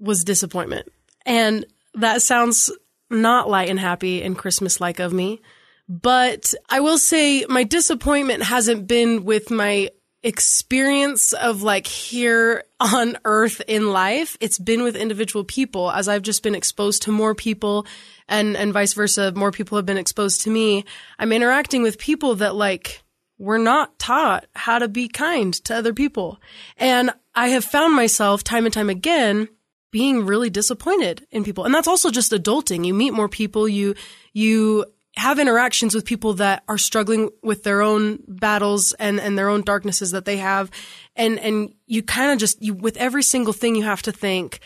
was 0.00 0.24
disappointment. 0.24 0.90
And 1.26 1.66
that 1.94 2.22
sounds 2.22 2.70
not 3.10 3.48
light 3.48 3.68
and 3.68 3.78
happy 3.78 4.22
and 4.22 4.38
Christmas 4.38 4.80
like 4.80 5.00
of 5.00 5.12
me. 5.12 5.40
But 5.88 6.54
I 6.68 6.80
will 6.80 6.98
say 6.98 7.44
my 7.48 7.64
disappointment 7.64 8.44
hasn't 8.44 8.86
been 8.86 9.24
with 9.24 9.50
my 9.50 9.90
experience 10.22 11.32
of 11.32 11.62
like 11.62 11.86
here 11.86 12.62
on 12.78 13.18
earth 13.24 13.62
in 13.66 13.92
life. 13.92 14.36
It's 14.40 14.58
been 14.58 14.82
with 14.82 14.94
individual 14.94 15.44
people 15.44 15.90
as 15.90 16.08
I've 16.08 16.22
just 16.22 16.42
been 16.42 16.54
exposed 16.54 17.02
to 17.02 17.12
more 17.12 17.34
people 17.34 17.86
and, 18.28 18.56
and 18.56 18.72
vice 18.72 18.92
versa. 18.92 19.32
More 19.32 19.50
people 19.50 19.76
have 19.76 19.86
been 19.86 19.96
exposed 19.98 20.42
to 20.42 20.50
me. 20.50 20.84
I'm 21.18 21.32
interacting 21.32 21.82
with 21.82 21.98
people 21.98 22.36
that 22.36 22.54
like 22.54 23.02
we're 23.38 23.58
not 23.58 23.98
taught 23.98 24.46
how 24.54 24.78
to 24.78 24.88
be 24.88 25.08
kind 25.08 25.54
to 25.64 25.74
other 25.74 25.94
people. 25.94 26.40
And 26.76 27.10
I 27.34 27.48
have 27.48 27.64
found 27.64 27.96
myself 27.96 28.44
time 28.44 28.66
and 28.66 28.74
time 28.74 28.90
again 28.90 29.48
being 29.90 30.24
really 30.24 30.50
disappointed 30.50 31.26
in 31.30 31.44
people. 31.44 31.64
And 31.64 31.74
that's 31.74 31.88
also 31.88 32.10
just 32.10 32.32
adulting. 32.32 32.86
You 32.86 32.94
meet 32.94 33.12
more 33.12 33.28
people, 33.28 33.68
you, 33.68 33.94
you 34.32 34.86
have 35.16 35.38
interactions 35.38 35.94
with 35.94 36.04
people 36.04 36.34
that 36.34 36.62
are 36.68 36.78
struggling 36.78 37.30
with 37.42 37.64
their 37.64 37.82
own 37.82 38.22
battles 38.28 38.92
and, 38.92 39.20
and 39.20 39.36
their 39.36 39.48
own 39.48 39.62
darknesses 39.62 40.12
that 40.12 40.24
they 40.24 40.36
have. 40.36 40.70
And, 41.16 41.38
and 41.40 41.74
you 41.86 42.02
kind 42.02 42.32
of 42.32 42.38
just, 42.38 42.62
you, 42.62 42.74
with 42.74 42.96
every 42.96 43.22
single 43.22 43.52
thing 43.52 43.74
you 43.74 43.82
have 43.82 44.02
to 44.02 44.12
think, 44.12 44.60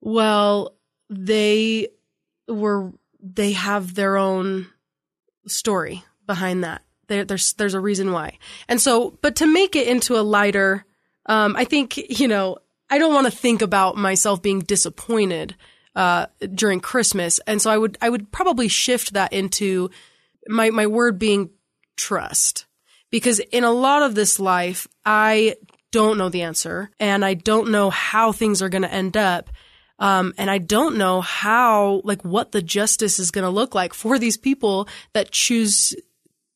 well, 0.00 0.76
they 1.08 1.88
were, 2.46 2.92
they 3.20 3.52
have 3.52 3.94
their 3.94 4.16
own 4.18 4.66
story 5.46 6.04
behind 6.26 6.64
that. 6.64 6.82
There, 7.08 7.24
there's, 7.24 7.54
there's 7.54 7.74
a 7.74 7.80
reason 7.80 8.12
why. 8.12 8.38
And 8.68 8.80
so, 8.80 9.18
but 9.22 9.36
to 9.36 9.46
make 9.46 9.74
it 9.74 9.88
into 9.88 10.18
a 10.18 10.22
lighter, 10.22 10.84
um, 11.26 11.56
I 11.56 11.64
think, 11.64 11.96
you 11.96 12.28
know, 12.28 12.58
I 12.92 12.98
don't 12.98 13.14
want 13.14 13.26
to 13.26 13.36
think 13.36 13.62
about 13.62 13.96
myself 13.96 14.42
being 14.42 14.60
disappointed 14.60 15.56
uh, 15.96 16.26
during 16.54 16.80
Christmas, 16.80 17.40
and 17.46 17.60
so 17.62 17.70
I 17.70 17.78
would 17.78 17.96
I 18.02 18.10
would 18.10 18.30
probably 18.30 18.68
shift 18.68 19.14
that 19.14 19.32
into 19.32 19.88
my 20.46 20.68
my 20.68 20.86
word 20.86 21.18
being 21.18 21.50
trust, 21.96 22.66
because 23.10 23.38
in 23.38 23.64
a 23.64 23.72
lot 23.72 24.02
of 24.02 24.14
this 24.14 24.38
life 24.38 24.86
I 25.06 25.56
don't 25.90 26.18
know 26.18 26.28
the 26.28 26.42
answer, 26.42 26.90
and 27.00 27.24
I 27.24 27.32
don't 27.32 27.70
know 27.70 27.88
how 27.88 28.30
things 28.30 28.60
are 28.60 28.68
going 28.68 28.82
to 28.82 28.92
end 28.92 29.16
up. 29.16 29.48
Um, 29.98 30.34
and 30.36 30.50
I 30.50 30.58
don't 30.58 30.96
know 30.96 31.20
how, 31.20 32.00
like, 32.02 32.24
what 32.24 32.50
the 32.50 32.62
justice 32.62 33.20
is 33.20 33.30
going 33.30 33.44
to 33.44 33.50
look 33.50 33.74
like 33.74 33.94
for 33.94 34.18
these 34.18 34.36
people 34.36 34.88
that 35.12 35.30
choose 35.30 35.94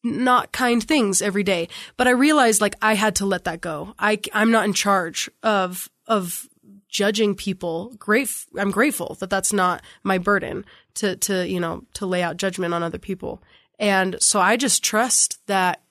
not 0.03 0.53
kind 0.53 0.83
things 0.83 1.23
every 1.23 1.45
day. 1.45 1.69
But 1.97 2.09
I 2.09 2.11
realized, 2.11 2.61
like, 2.61 2.75
I 2.83 2.95
had 2.95 3.15
to 3.17 3.27
let 3.27 3.45
that 3.45 3.61
go. 3.61 3.95
I, 3.99 4.19
I'm 4.35 4.51
not 4.51 4.65
in 4.65 4.73
charge 4.73 5.31
of 5.43 5.89
of 6.07 6.49
judging 6.89 7.35
people. 7.35 7.95
Great, 7.99 8.29
I'm 8.59 8.71
grateful 8.71 9.17
that 9.21 9.31
that's 9.31 9.53
not 9.53 9.83
my 10.03 10.19
burden 10.19 10.65
to 10.95 11.17
to 11.17 11.47
you 11.47 11.61
know 11.61 11.85
to 11.95 12.07
lay 12.07 12.23
out 12.23 12.37
judgment 12.37 12.75
on 12.75 12.83
other 12.83 12.99
people. 12.99 13.43
And 13.79 14.17
so 14.21 14.41
I 14.41 14.57
just 14.57 14.83
trust 14.83 15.39
that 15.47 15.83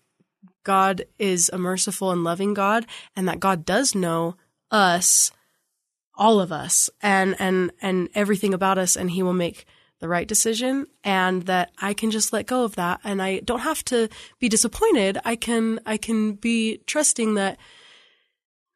God 0.63 1.06
is 1.19 1.49
a 1.54 1.58
merciful 1.58 2.12
and 2.12 2.23
loving 2.23 2.54
God, 2.54 2.86
and 3.15 3.28
that 3.28 3.39
God 3.39 3.65
does 3.65 3.93
know 3.93 4.36
us, 4.71 5.32
all 6.15 6.39
of 6.39 6.51
us, 6.51 6.89
and 7.01 7.36
and 7.39 7.71
and 7.82 8.10
everything 8.15 8.54
about 8.54 8.78
us, 8.78 8.95
and 8.95 9.12
He 9.12 9.21
will 9.21 9.34
make 9.34 9.65
the 9.99 10.10
right 10.10 10.28
decision 10.28 10.86
and 11.06 11.43
that 11.43 11.71
I 11.82 11.93
can 11.93 12.12
just 12.12 12.34
let 12.34 12.47
go 12.47 12.65
of 12.65 12.75
that 12.75 12.99
and 13.06 13.21
I 13.21 13.39
don't 13.39 13.62
have 13.62 13.84
to 13.86 14.10
be 14.39 14.49
disappointed. 14.49 15.17
I 15.23 15.38
can 15.38 15.80
I 15.86 15.95
can 15.97 16.34
be 16.34 16.82
trusting 16.86 17.36
that 17.36 17.58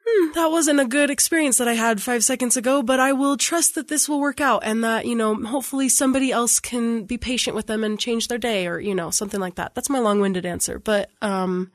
hmm, 0.10 0.32
that 0.34 0.52
wasn't 0.52 0.80
a 0.80 0.86
good 0.86 1.10
experience 1.10 1.58
that 1.58 1.68
I 1.68 1.74
had 1.74 2.02
five 2.02 2.24
seconds 2.24 2.58
ago, 2.58 2.82
but 2.82 3.00
I 3.00 3.12
will 3.14 3.38
trust 3.38 3.76
that 3.76 3.88
this 3.88 4.08
will 4.10 4.20
work 4.20 4.42
out 4.42 4.64
and 4.66 4.84
that, 4.84 5.06
you 5.06 5.16
know, 5.16 5.36
hopefully 5.36 5.90
somebody 5.90 6.32
else 6.32 6.60
can 6.60 7.04
be 7.06 7.18
patient 7.18 7.56
with 7.56 7.68
them 7.68 7.84
and 7.84 8.00
change 8.00 8.28
their 8.28 8.38
day 8.38 8.68
or, 8.68 8.80
you 8.80 8.96
know, 8.96 9.10
something 9.12 9.40
like 9.40 9.56
that. 9.56 9.76
That's 9.76 9.90
my 9.90 10.00
long 10.00 10.20
winded 10.22 10.46
answer, 10.46 10.80
but, 10.80 11.10
um, 11.22 11.72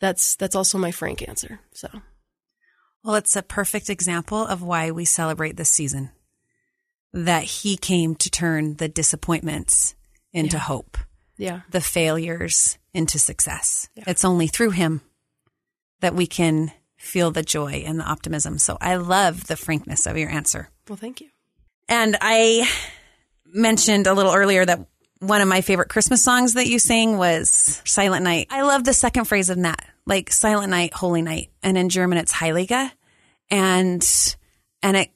that's, 0.00 0.36
that's 0.36 0.54
also 0.54 0.76
my 0.78 0.90
frank 0.90 1.26
answer. 1.26 1.60
So. 1.72 1.88
Well, 3.02 3.14
it's 3.14 3.36
a 3.36 3.42
perfect 3.42 3.88
example 3.88 4.44
of 4.44 4.62
why 4.62 4.90
we 4.90 5.04
celebrate 5.04 5.56
this 5.56 5.70
season. 5.70 6.10
That 7.12 7.44
he 7.44 7.76
came 7.76 8.14
to 8.16 8.28
turn 8.30 8.74
the 8.76 8.88
disappointments 8.88 9.94
into 10.32 10.56
Yeah. 10.56 10.62
hope, 10.62 10.98
Yeah. 11.38 11.60
the 11.70 11.80
failures 11.80 12.76
into 12.92 13.18
success. 13.18 13.88
It's 13.94 14.24
only 14.24 14.48
through 14.48 14.72
him 14.72 15.00
that 16.00 16.14
we 16.14 16.26
can 16.26 16.72
feel 16.96 17.30
the 17.30 17.42
joy 17.42 17.84
and 17.86 18.00
the 18.00 18.04
optimism. 18.04 18.58
So 18.58 18.78
I 18.80 18.96
love 18.96 19.46
the 19.46 19.56
frankness 19.56 20.06
of 20.06 20.16
your 20.16 20.30
answer. 20.30 20.70
Well, 20.88 20.96
thank 20.96 21.20
you. 21.20 21.28
And 21.88 22.16
I 22.20 22.68
mentioned 23.46 24.06
a 24.06 24.14
little 24.14 24.34
earlier 24.34 24.64
that 24.64 24.86
one 25.20 25.40
of 25.40 25.48
my 25.48 25.60
favorite 25.60 25.88
Christmas 25.88 26.22
songs 26.22 26.54
that 26.54 26.66
you 26.66 26.78
sang 26.78 27.16
was 27.16 27.80
Silent 27.84 28.22
Night. 28.24 28.48
I 28.50 28.62
love 28.62 28.84
the 28.84 28.92
second 28.92 29.24
phrase 29.26 29.50
of 29.50 29.60
that, 29.62 29.84
like 30.04 30.30
Silent 30.30 30.70
Night, 30.70 30.92
Holy 30.92 31.22
Night. 31.22 31.50
And 31.62 31.78
in 31.78 31.88
German, 31.88 32.18
it's 32.18 32.32
Heilige. 32.32 32.90
And, 33.50 34.36
and 34.82 34.96
it, 34.96 35.10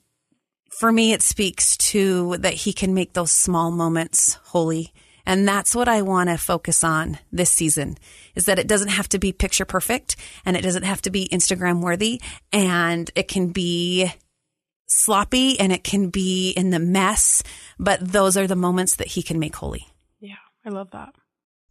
for 0.71 0.91
me, 0.91 1.13
it 1.13 1.23
speaks 1.23 1.77
to 1.77 2.37
that 2.39 2.55
he 2.55 2.73
can 2.73 2.95
make 2.95 3.13
those 3.13 3.33
small 3.33 3.71
moments 3.71 4.35
holy. 4.45 4.93
And 5.31 5.47
that's 5.47 5.77
what 5.77 5.87
I 5.87 6.03
want 6.03 6.29
to 6.29 6.37
focus 6.37 6.83
on 6.83 7.17
this 7.31 7.53
season 7.53 7.99
is 8.35 8.47
that 8.47 8.59
it 8.59 8.67
doesn't 8.67 8.89
have 8.89 9.09
to 9.11 9.19
be 9.21 9.33
picture 9.33 9.65
perfect 9.65 10.17
and 10.45 10.57
it 10.57 10.63
doesn't 10.63 10.83
have 10.83 11.01
to 11.03 11.11
be 11.11 11.29
Instagram 11.29 11.81
worthy 11.81 12.21
and 12.53 13.09
it 13.15 13.29
can 13.29 13.51
be 13.51 14.13
sloppy 14.89 15.61
and 15.61 15.71
it 15.71 15.85
can 15.85 16.09
be 16.11 16.51
in 16.51 16.71
the 16.71 16.81
mess, 16.81 17.45
but 17.79 18.01
those 18.01 18.37
are 18.37 18.49
the 18.49 18.57
moments 18.57 18.97
that 18.97 19.07
he 19.07 19.23
can 19.23 19.39
make 19.39 19.55
holy. 19.55 19.87
Yeah. 20.19 20.35
I 20.67 20.71
love 20.71 20.91
that. 20.91 21.15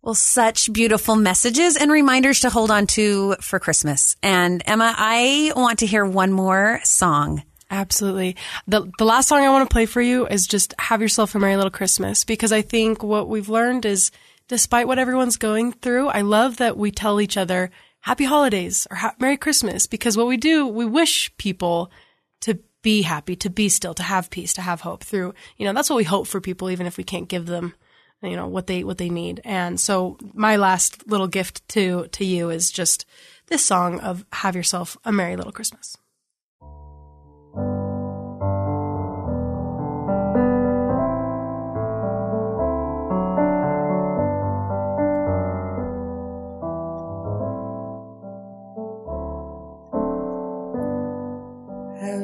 Well, 0.01 0.15
such 0.15 0.71
beautiful 0.71 1.17
messages 1.17 1.75
and 1.75 1.91
reminders 1.91 2.39
to 2.39 2.49
hold 2.49 2.71
on 2.71 2.87
to 2.87 3.35
for 3.41 3.59
Christmas. 3.59 4.15
And 4.23 4.63
Emma, 4.65 4.93
I 4.95 5.51
want 5.53 5.79
to 5.79 5.85
hear 5.85 6.05
one 6.05 6.31
more 6.31 6.79
song 6.85 7.43
Absolutely. 7.69 8.35
The 8.67 8.91
the 8.97 9.05
last 9.05 9.27
song 9.27 9.43
I 9.43 9.49
want 9.49 9.69
to 9.69 9.73
play 9.73 9.85
for 9.85 10.01
you 10.01 10.25
is 10.27 10.47
just 10.47 10.73
Have 10.79 11.01
Yourself 11.01 11.35
a 11.35 11.39
Merry 11.39 11.55
Little 11.55 11.69
Christmas 11.69 12.23
because 12.23 12.51
I 12.51 12.61
think 12.61 13.03
what 13.03 13.27
we've 13.27 13.49
learned 13.49 13.85
is 13.85 14.11
despite 14.47 14.87
what 14.87 14.97
everyone's 14.97 15.37
going 15.37 15.73
through, 15.73 16.07
I 16.07 16.21
love 16.21 16.57
that 16.57 16.77
we 16.77 16.89
tell 16.89 17.21
each 17.21 17.37
other 17.37 17.69
happy 18.01 18.25
holidays 18.25 18.87
or 18.89 18.97
Merry 19.19 19.37
Christmas 19.37 19.85
because 19.85 20.17
what 20.17 20.27
we 20.27 20.37
do, 20.37 20.65
we 20.65 20.85
wish 20.85 21.35
people 21.37 21.91
to 22.41 22.57
be 22.81 23.03
happy, 23.03 23.35
to 23.35 23.49
be 23.49 23.69
still, 23.69 23.93
to 23.93 24.03
have 24.03 24.31
peace, 24.31 24.53
to 24.53 24.61
have 24.61 24.81
hope 24.81 25.03
through, 25.03 25.33
you 25.57 25.65
know, 25.65 25.73
that's 25.73 25.89
what 25.89 25.97
we 25.97 26.05
hope 26.05 26.25
for 26.25 26.41
people 26.41 26.71
even 26.71 26.87
if 26.87 26.97
we 26.97 27.03
can't 27.03 27.27
give 27.27 27.45
them 27.45 27.73
you 28.21 28.35
know 28.35 28.47
what 28.47 28.67
they 28.67 28.83
what 28.83 28.97
they 28.97 29.09
need. 29.09 29.41
And 29.43 29.79
so 29.79 30.17
my 30.33 30.55
last 30.57 31.07
little 31.07 31.27
gift 31.27 31.67
to 31.69 32.07
to 32.11 32.25
you 32.25 32.49
is 32.49 32.71
just 32.71 33.05
this 33.47 33.63
song 33.63 33.99
of 33.99 34.25
Have 34.33 34.55
Yourself 34.55 34.97
a 35.05 35.11
Merry 35.11 35.35
Little 35.35 35.51
Christmas. 35.51 35.97
Have 37.55 37.63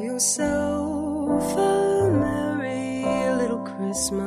yourself 0.00 1.56
a 1.56 2.08
merry 2.10 3.02
little 3.36 3.64
Christmas. 3.64 4.22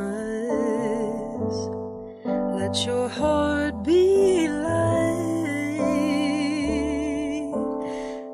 Let 2.26 2.86
your 2.86 3.08
heart 3.08 3.84
be 3.84 4.48
light. 4.50 4.90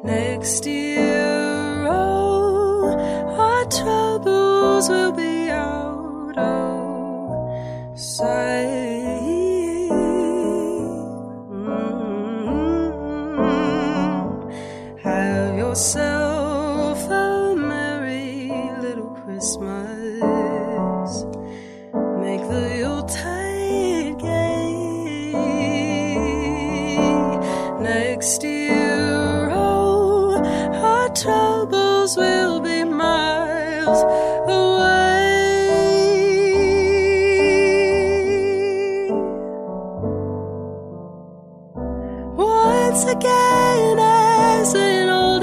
Next 0.04 0.66
year, 0.66 0.85
will 4.90 5.12
be 5.12 5.25
Once 42.96 43.12
again, 43.12 44.00
as 44.00 44.74
in 44.74 45.10
olden 45.10 45.35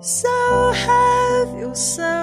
So 0.00 0.70
have 0.70 1.58
yourself 1.58 2.17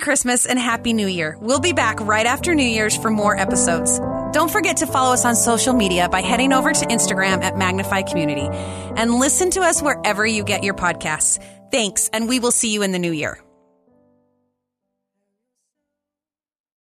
Christmas 0.00 0.46
and 0.46 0.58
Happy 0.58 0.92
New 0.92 1.06
Year. 1.06 1.36
We'll 1.40 1.60
be 1.60 1.72
back 1.72 2.00
right 2.00 2.26
after 2.26 2.54
New 2.54 2.62
Year's 2.62 2.96
for 2.96 3.10
more 3.10 3.36
episodes. 3.36 3.98
Don't 4.32 4.50
forget 4.50 4.78
to 4.78 4.86
follow 4.86 5.12
us 5.12 5.24
on 5.24 5.36
social 5.36 5.74
media 5.74 6.08
by 6.08 6.20
heading 6.20 6.52
over 6.52 6.72
to 6.72 6.86
Instagram 6.86 7.42
at 7.42 7.56
Magnify 7.56 8.02
Community 8.02 8.48
and 8.50 9.14
listen 9.14 9.50
to 9.50 9.60
us 9.60 9.82
wherever 9.82 10.26
you 10.26 10.44
get 10.44 10.64
your 10.64 10.74
podcasts. 10.74 11.42
Thanks, 11.70 12.08
and 12.12 12.28
we 12.28 12.40
will 12.40 12.50
see 12.50 12.72
you 12.72 12.82
in 12.82 12.92
the 12.92 12.98
new 12.98 13.12
year. 13.12 13.40